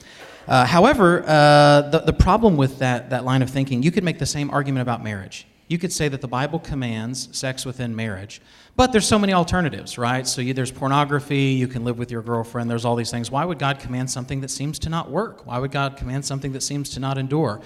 [0.47, 4.21] Uh, however, uh, the, the problem with that, that line of thinking, you could make
[4.21, 8.43] the same argument about marriage you could say that the Bible commands sex within marriage,
[8.81, 10.27] but there's so many alternatives, right?
[10.27, 13.31] So there's pornography, you can live with your girlfriend, there's all these things.
[13.31, 15.47] Why would God command something that seems to not work?
[15.47, 17.61] Why would God command something that seems to not endure?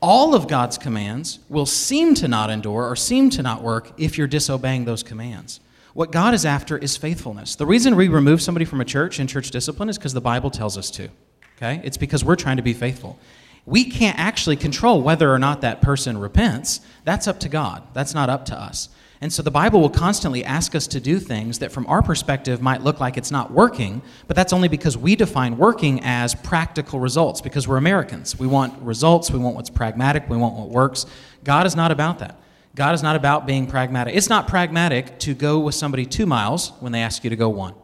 [0.00, 4.16] All of God's commands will seem to not endure or seem to not work if
[4.16, 5.60] you're disobeying those commands.
[5.92, 7.56] What God is after is faithfulness.
[7.56, 10.50] The reason we remove somebody from a church in church discipline is because the Bible
[10.50, 11.10] tells us to.
[11.58, 11.82] Okay?
[11.84, 13.18] It's because we're trying to be faithful
[13.66, 16.80] we can't actually control whether or not that person repents.
[17.04, 17.82] That's up to God.
[17.94, 18.90] That's not up to us.
[19.20, 22.60] And so the Bible will constantly ask us to do things that, from our perspective,
[22.60, 27.00] might look like it's not working, but that's only because we define working as practical
[27.00, 28.38] results, because we're Americans.
[28.38, 31.06] We want results, we want what's pragmatic, we want what works.
[31.44, 32.38] God is not about that.
[32.74, 34.16] God is not about being pragmatic.
[34.16, 37.48] It's not pragmatic to go with somebody two miles when they ask you to go
[37.48, 37.74] one.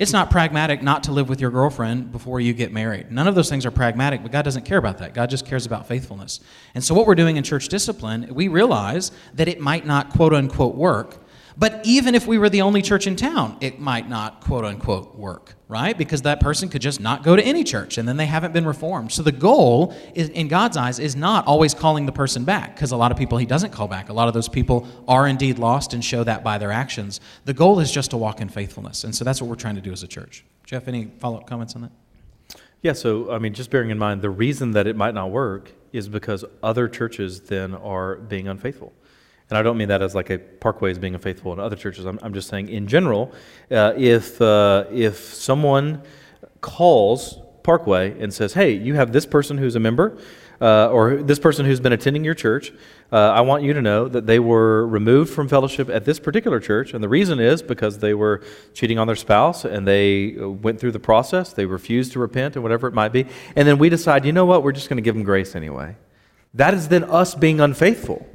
[0.00, 3.12] It's not pragmatic not to live with your girlfriend before you get married.
[3.12, 5.12] None of those things are pragmatic, but God doesn't care about that.
[5.12, 6.40] God just cares about faithfulness.
[6.74, 10.32] And so, what we're doing in church discipline, we realize that it might not quote
[10.32, 11.18] unquote work,
[11.60, 15.14] but even if we were the only church in town, it might not quote unquote
[15.14, 15.96] work, right?
[15.96, 18.64] Because that person could just not go to any church and then they haven't been
[18.64, 19.12] reformed.
[19.12, 22.92] So the goal is, in God's eyes is not always calling the person back because
[22.92, 24.08] a lot of people he doesn't call back.
[24.08, 27.20] A lot of those people are indeed lost and show that by their actions.
[27.44, 29.04] The goal is just to walk in faithfulness.
[29.04, 30.46] And so that's what we're trying to do as a church.
[30.64, 31.92] Jeff, any follow up comments on that?
[32.80, 35.72] Yeah, so I mean, just bearing in mind the reason that it might not work
[35.92, 38.94] is because other churches then are being unfaithful
[39.50, 42.06] and I don't mean that as like a Parkway as being unfaithful in other churches.
[42.06, 43.32] I'm, I'm just saying in general,
[43.70, 46.02] uh, if uh, if someone
[46.60, 50.16] calls Parkway and says, "Hey, you have this person who's a member."
[50.62, 52.70] Uh, or this person who's been attending your church,
[53.12, 56.60] uh, I want you to know that they were removed from fellowship at this particular
[56.60, 56.92] church.
[56.92, 58.42] And the reason is because they were
[58.74, 61.54] cheating on their spouse and they uh, went through the process.
[61.54, 63.24] They refused to repent and whatever it might be.
[63.56, 65.96] And then we decide, you know what, we're just going to give them grace anyway.
[66.52, 68.26] That is then us being unfaithful.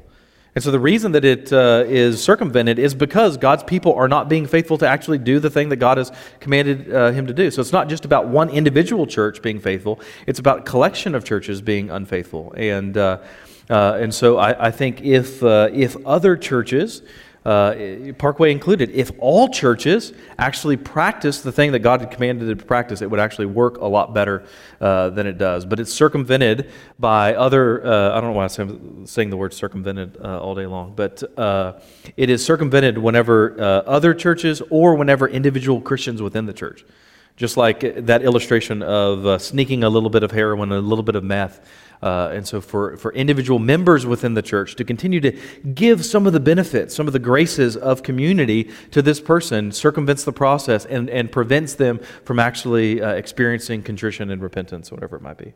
[0.56, 4.30] And so the reason that it uh, is circumvented is because God's people are not
[4.30, 7.52] being faithful to actually do the thing that God has commanded uh, him to do.
[7.52, 11.62] So it's not just about one individual church being faithful, it's about collection of churches
[11.62, 12.54] being unfaithful.
[12.56, 13.20] And, uh,
[13.70, 17.02] uh and so I, I think if, uh, if other churches
[17.46, 22.60] uh, Parkway included, if all churches actually practice the thing that God had commanded it
[22.60, 24.46] to practice, it would actually work a lot better
[24.82, 25.64] uh, than it does.
[25.64, 30.18] But it's circumvented by other, uh, I don't know why I'm saying the word circumvented
[30.20, 31.74] uh, all day long, but uh,
[32.18, 36.84] it is circumvented whenever uh, other churches or whenever individual Christians within the church.
[37.38, 41.24] Just like that illustration of sneaking a little bit of heroin, a little bit of
[41.24, 41.60] meth
[42.02, 45.32] uh, and so, for, for individual members within the church to continue to
[45.74, 50.24] give some of the benefits, some of the graces of community to this person circumvents
[50.24, 55.22] the process and, and prevents them from actually uh, experiencing contrition and repentance, whatever it
[55.22, 55.54] might be.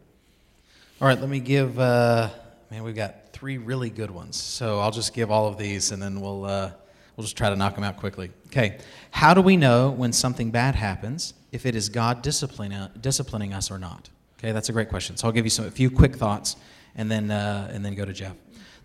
[1.02, 2.30] All right, let me give, uh,
[2.70, 4.36] man, we've got three really good ones.
[4.36, 6.72] So I'll just give all of these and then we'll, uh,
[7.16, 8.32] we'll just try to knock them out quickly.
[8.48, 8.80] Okay,
[9.12, 13.72] how do we know when something bad happens if it is God disciplining, disciplining us
[13.72, 14.10] or not?
[14.40, 15.18] Okay, that's a great question.
[15.18, 16.56] So I'll give you some, a few quick thoughts
[16.96, 18.36] and then, uh, and then go to Jeff.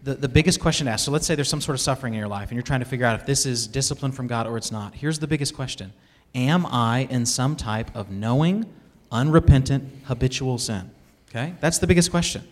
[0.03, 2.29] The, the biggest question asked so let's say there's some sort of suffering in your
[2.29, 4.73] life and you're trying to figure out if this is discipline from God or it's
[4.73, 4.95] not.
[4.95, 5.93] Here's the biggest question
[6.35, 8.67] Am I in some type of knowing,
[9.13, 10.91] unrepentant, habitual sin?
[11.31, 12.43] Okay, that's the biggest question.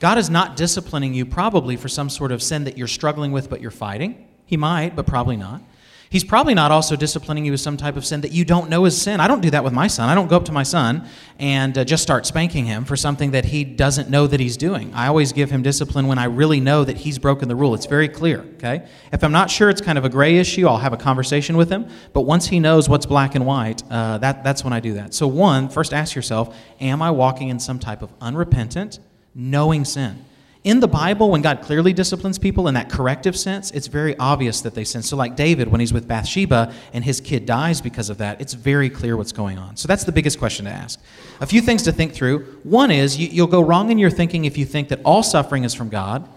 [0.00, 3.48] God is not disciplining you probably for some sort of sin that you're struggling with
[3.48, 4.26] but you're fighting.
[4.46, 5.62] He might, but probably not.
[6.10, 8.86] He's probably not also disciplining you with some type of sin that you don't know
[8.86, 9.20] is sin.
[9.20, 10.08] I don't do that with my son.
[10.08, 11.06] I don't go up to my son
[11.38, 14.92] and uh, just start spanking him for something that he doesn't know that he's doing.
[14.94, 17.74] I always give him discipline when I really know that he's broken the rule.
[17.74, 18.88] It's very clear, okay?
[19.12, 21.68] If I'm not sure it's kind of a gray issue, I'll have a conversation with
[21.68, 21.88] him.
[22.14, 25.12] But once he knows what's black and white, uh, that, that's when I do that.
[25.12, 28.98] So, one, first ask yourself Am I walking in some type of unrepentant,
[29.34, 30.24] knowing sin?
[30.64, 34.60] In the Bible, when God clearly disciplines people in that corrective sense, it's very obvious
[34.62, 35.02] that they sin.
[35.02, 38.54] So, like David, when he's with Bathsheba and his kid dies because of that, it's
[38.54, 39.76] very clear what's going on.
[39.76, 41.00] So, that's the biggest question to ask.
[41.40, 42.40] A few things to think through.
[42.64, 45.62] One is you, will go wrong in your thinking if you think that all suffering
[45.62, 46.28] is from God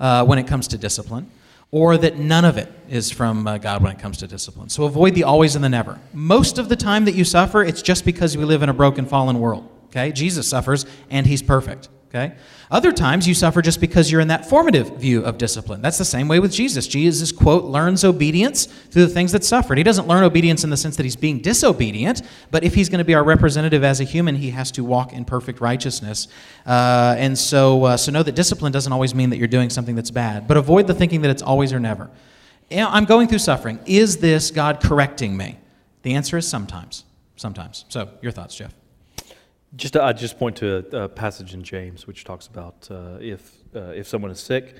[0.00, 1.30] uh, when it comes to discipline,
[1.70, 4.70] or that none of it is from uh, God when it comes to discipline.
[4.70, 6.00] So, avoid the always and the never.
[6.14, 9.04] Most of the time that you suffer, it's just because we live in a broken,
[9.04, 9.68] fallen world.
[9.88, 10.12] Okay?
[10.12, 11.90] Jesus suffers, and he's perfect.
[12.16, 12.34] Okay?
[12.70, 15.82] Other times you suffer just because you're in that formative view of discipline.
[15.82, 16.88] That's the same way with Jesus.
[16.88, 19.78] Jesus, quote, learns obedience through the things that suffered.
[19.78, 22.98] He doesn't learn obedience in the sense that he's being disobedient, but if he's going
[22.98, 26.28] to be our representative as a human, he has to walk in perfect righteousness.
[26.64, 29.94] Uh, and so, uh, so know that discipline doesn't always mean that you're doing something
[29.94, 32.10] that's bad, but avoid the thinking that it's always or never.
[32.70, 33.78] You know, I'm going through suffering.
[33.86, 35.58] Is this God correcting me?
[36.02, 37.04] The answer is sometimes.
[37.36, 37.84] Sometimes.
[37.88, 38.74] So, your thoughts, Jeff?
[39.74, 43.52] Just I just point to a, a, passage in James which talks about uh, if
[43.74, 44.76] uh, if someone is sick,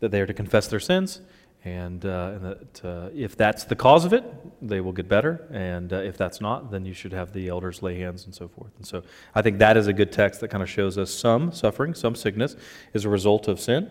[0.00, 1.20] that they are to confess their sins,
[1.64, 4.24] and, uh, and that uh, if that's the cause of it,
[4.66, 7.82] they will get better, and uh, if that's not, then you should have the elders
[7.82, 8.70] lay hands and so forth.
[8.76, 9.02] And so
[9.34, 12.14] I think that is a good text that kind of shows us some suffering, some
[12.14, 12.54] sickness
[12.94, 13.90] is a result of sin,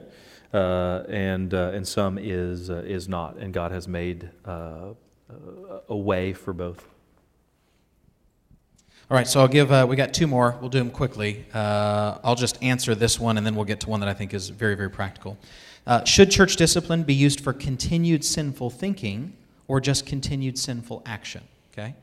[0.53, 4.95] uh, and and some is is not, and God has made a
[5.89, 6.87] way for both.
[9.09, 10.57] All right, so I'll give, uh, we got two more.
[10.59, 11.45] We'll do them quickly.
[11.53, 14.33] Uh, I'll just answer this one and then we'll get to one that I think
[14.33, 15.37] is very, very practical.
[15.85, 19.31] Uh, should church discipline be used for continued sinful thinking
[19.69, 21.41] or just continued sinful action?
[21.71, 21.95] Okay?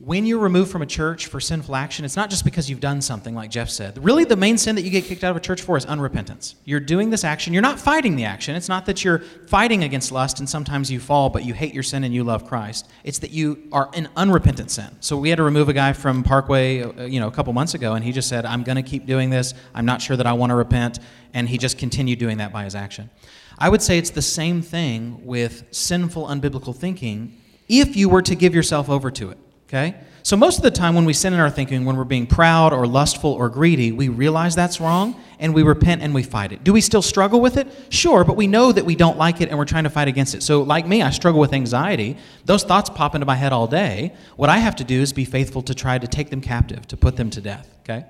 [0.00, 3.02] When you're removed from a church for sinful action, it's not just because you've done
[3.02, 4.02] something, like Jeff said.
[4.02, 6.54] Really, the main sin that you get kicked out of a church for is unrepentance.
[6.64, 8.54] You're doing this action, you're not fighting the action.
[8.54, 9.18] It's not that you're
[9.48, 12.46] fighting against lust and sometimes you fall, but you hate your sin and you love
[12.46, 12.88] Christ.
[13.02, 14.96] It's that you are an unrepentant sin.
[15.00, 17.74] So we had to remove a guy from Parkway, uh, you know, a couple months
[17.74, 19.52] ago, and he just said, I'm going to keep doing this.
[19.74, 21.00] I'm not sure that I want to repent.
[21.34, 23.10] And he just continued doing that by his action.
[23.58, 27.36] I would say it's the same thing with sinful, unbiblical thinking
[27.68, 29.38] if you were to give yourself over to it.
[29.68, 29.94] Okay?
[30.22, 32.72] So, most of the time when we sin in our thinking, when we're being proud
[32.72, 36.64] or lustful or greedy, we realize that's wrong and we repent and we fight it.
[36.64, 37.68] Do we still struggle with it?
[37.90, 40.34] Sure, but we know that we don't like it and we're trying to fight against
[40.34, 40.42] it.
[40.42, 42.16] So, like me, I struggle with anxiety.
[42.44, 44.14] Those thoughts pop into my head all day.
[44.36, 46.96] What I have to do is be faithful to try to take them captive, to
[46.96, 47.74] put them to death.
[47.84, 48.04] Okay?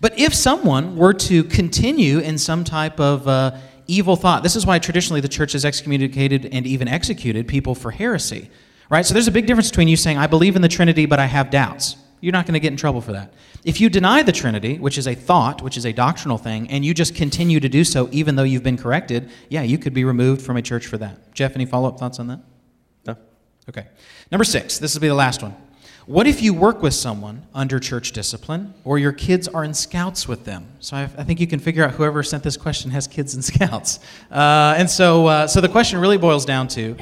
[0.00, 3.56] But if someone were to continue in some type of uh,
[3.86, 7.90] evil thought, this is why traditionally the church has excommunicated and even executed people for
[7.90, 8.50] heresy
[8.90, 9.04] Right?
[9.04, 11.26] So there's a big difference between you saying, I believe in the Trinity, but I
[11.26, 11.96] have doubts.
[12.20, 13.34] You're not going to get in trouble for that.
[13.64, 16.84] If you deny the Trinity, which is a thought, which is a doctrinal thing, and
[16.84, 20.04] you just continue to do so even though you've been corrected, yeah, you could be
[20.04, 21.34] removed from a church for that.
[21.34, 22.40] Jeff, any follow up thoughts on that?
[23.06, 23.16] No.
[23.68, 23.86] Okay.
[24.30, 25.54] Number six, this will be the last one.
[26.06, 30.28] What if you work with someone under church discipline or your kids are in scouts
[30.28, 30.66] with them?
[30.80, 33.40] So I, I think you can figure out whoever sent this question has kids in
[33.42, 34.00] scouts.
[34.30, 36.96] Uh, and so, uh, so the question really boils down to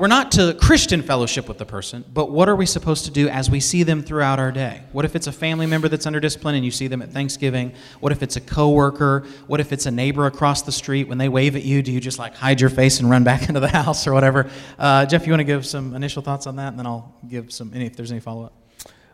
[0.00, 3.28] we're not to Christian fellowship with the person, but what are we supposed to do
[3.28, 4.82] as we see them throughout our day?
[4.92, 7.74] What if it's a family member that's under discipline and you see them at Thanksgiving?
[8.00, 9.26] What if it's a coworker?
[9.46, 11.06] What if it's a neighbor across the street?
[11.06, 13.46] When they wave at you, do you just like hide your face and run back
[13.48, 14.48] into the house or whatever?
[14.78, 17.52] Uh, Jeff, you want to give some initial thoughts on that, and then I'll give
[17.52, 18.50] some any if there's any follow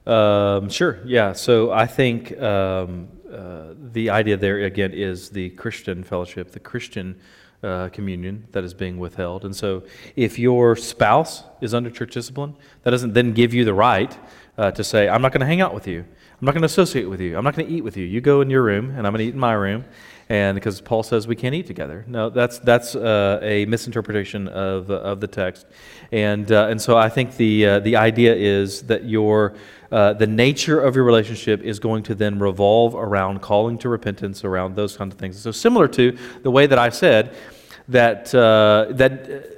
[0.05, 0.09] up.
[0.09, 1.01] Um, sure.
[1.05, 1.33] Yeah.
[1.33, 7.19] So I think um, uh, the idea there again is the Christian fellowship, the Christian
[7.67, 9.45] uh, communion that is being withheld.
[9.45, 9.83] And so,
[10.15, 14.17] if your spouse is under church discipline, that doesn't then give you the right
[14.57, 16.01] uh, to say, I'm not going to hang out with you.
[16.01, 17.37] I'm not going to associate with you.
[17.37, 18.05] I'm not going to eat with you.
[18.05, 19.85] You go in your room, and I'm going to eat in my room.
[20.29, 22.05] And because Paul says we can't eat together.
[22.09, 25.67] No, that's, that's uh, a misinterpretation of, uh, of the text.
[26.11, 29.55] And, uh, and so I think the, uh, the idea is that your
[29.91, 34.75] the nature of your relationship is going to then revolve around calling to repentance, around
[34.75, 35.39] those kinds of things.
[35.39, 37.35] So similar to the way that I said
[37.89, 39.57] that uh, that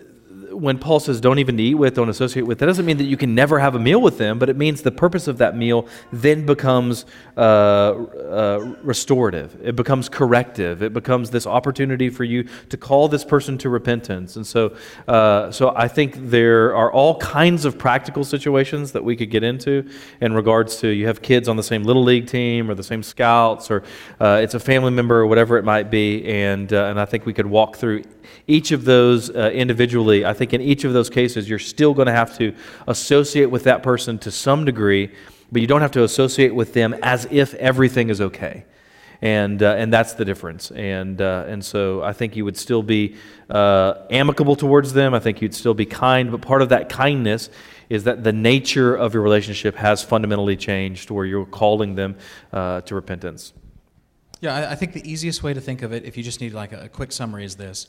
[0.58, 3.16] when Paul says don't even eat with, don't associate with, that doesn't mean that you
[3.16, 5.86] can never have a meal with them, but it means the purpose of that meal
[6.12, 7.06] then becomes
[7.36, 9.56] uh, uh, restorative.
[9.62, 10.82] It becomes corrective.
[10.82, 14.36] It becomes this opportunity for you to call this person to repentance.
[14.36, 14.76] And so,
[15.06, 19.44] uh, so I think there are all kinds of practical situations that we could get
[19.44, 19.88] into
[20.20, 23.02] in regards to you have kids on the same little league team or the same
[23.02, 23.82] scouts or
[24.20, 27.26] uh, it's a family member or whatever it might be, and uh, and I think
[27.26, 28.02] we could walk through
[28.46, 30.24] each of those uh, individually.
[30.24, 32.54] I think in each of those cases, you're still going to have to
[32.86, 35.12] associate with that person to some degree,
[35.52, 38.64] but you don't have to associate with them as if everything is okay.
[39.20, 40.70] And, uh, and that's the difference.
[40.70, 43.16] And, uh, and so I think you would still be
[43.50, 45.12] uh, amicable towards them.
[45.12, 46.30] I think you'd still be kind.
[46.30, 47.50] But part of that kindness
[47.88, 52.16] is that the nature of your relationship has fundamentally changed where you're calling them
[52.52, 53.52] uh, to repentance.
[54.40, 56.72] Yeah, I, think the easiest way to think of it, if you just need like
[56.72, 57.88] a quick summary, is this.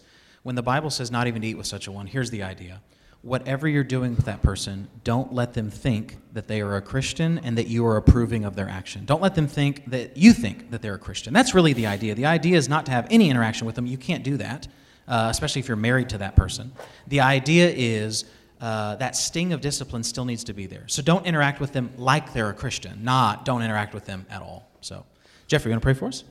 [0.50, 2.82] When the Bible says not even to eat with such a one, here's the idea.
[3.22, 7.38] Whatever you're doing with that person, don't let them think that they are a Christian
[7.44, 9.06] and that you are approving of their action.
[9.06, 11.36] Don't let them think that you think that they're a Christian.
[11.36, 12.16] That's really the idea.
[12.16, 13.86] The idea is not to have any interaction with them.
[13.86, 14.68] You can't do that,
[15.08, 16.72] uh, especially if you're married to that person.
[17.06, 18.26] The idea is
[18.60, 20.86] uh, that sting of discipline still needs to be there.
[20.88, 24.42] So don't interact with them like they're a Christian, not don't interact with them at
[24.42, 24.68] all.
[24.82, 25.06] So,
[25.46, 26.24] Jeffrey, you want to pray for us?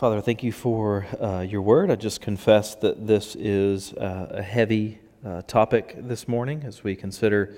[0.00, 1.90] Father, thank you for uh, your word.
[1.90, 6.96] I just confess that this is uh, a heavy uh, topic this morning as we
[6.96, 7.54] consider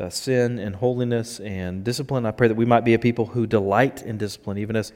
[0.00, 2.24] uh, sin and holiness and discipline.
[2.24, 4.94] I pray that we might be a people who delight in discipline, even as,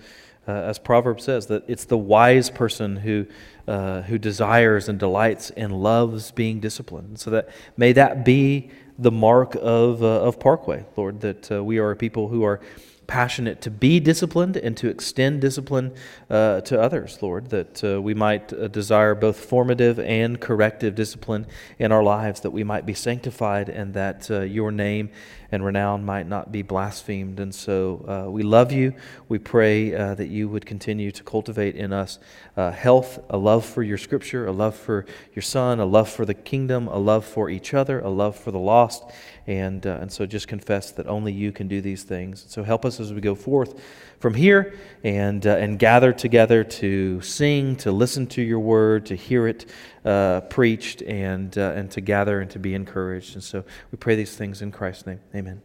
[0.49, 3.27] uh, as Proverbs says, that it's the wise person who,
[3.69, 7.19] uh, who desires and delights and loves being disciplined.
[7.19, 11.97] So that may that be the mark of, of Parkway, Lord, that we are a
[11.97, 12.63] people who are
[13.07, 15.95] passionate to be disciplined and to extend discipline
[16.29, 21.47] uh, to others, Lord, that uh, we might uh, desire both formative and corrective discipline
[21.79, 25.11] in our lives, that we might be sanctified and that uh, your name
[25.53, 27.39] and renown might not be blasphemed.
[27.39, 28.95] And so uh, we love you.
[29.29, 32.19] We pray uh, that you would continue to cultivate in us
[32.57, 36.35] health, a love for your scripture, a love for your son, a love for the
[36.35, 39.05] kingdom, a love for each other, a love for the lost.
[39.47, 42.45] And, and so just confess that only you can do these things.
[42.49, 43.81] So help us as we go forth
[44.19, 49.15] from here and, uh, and gather together to sing, to listen to your word, to
[49.15, 49.67] hear it
[50.05, 53.35] uh, preached, and, uh, and to gather and to be encouraged.
[53.35, 55.21] And so we pray these things in Christ's name.
[55.35, 55.63] Amen.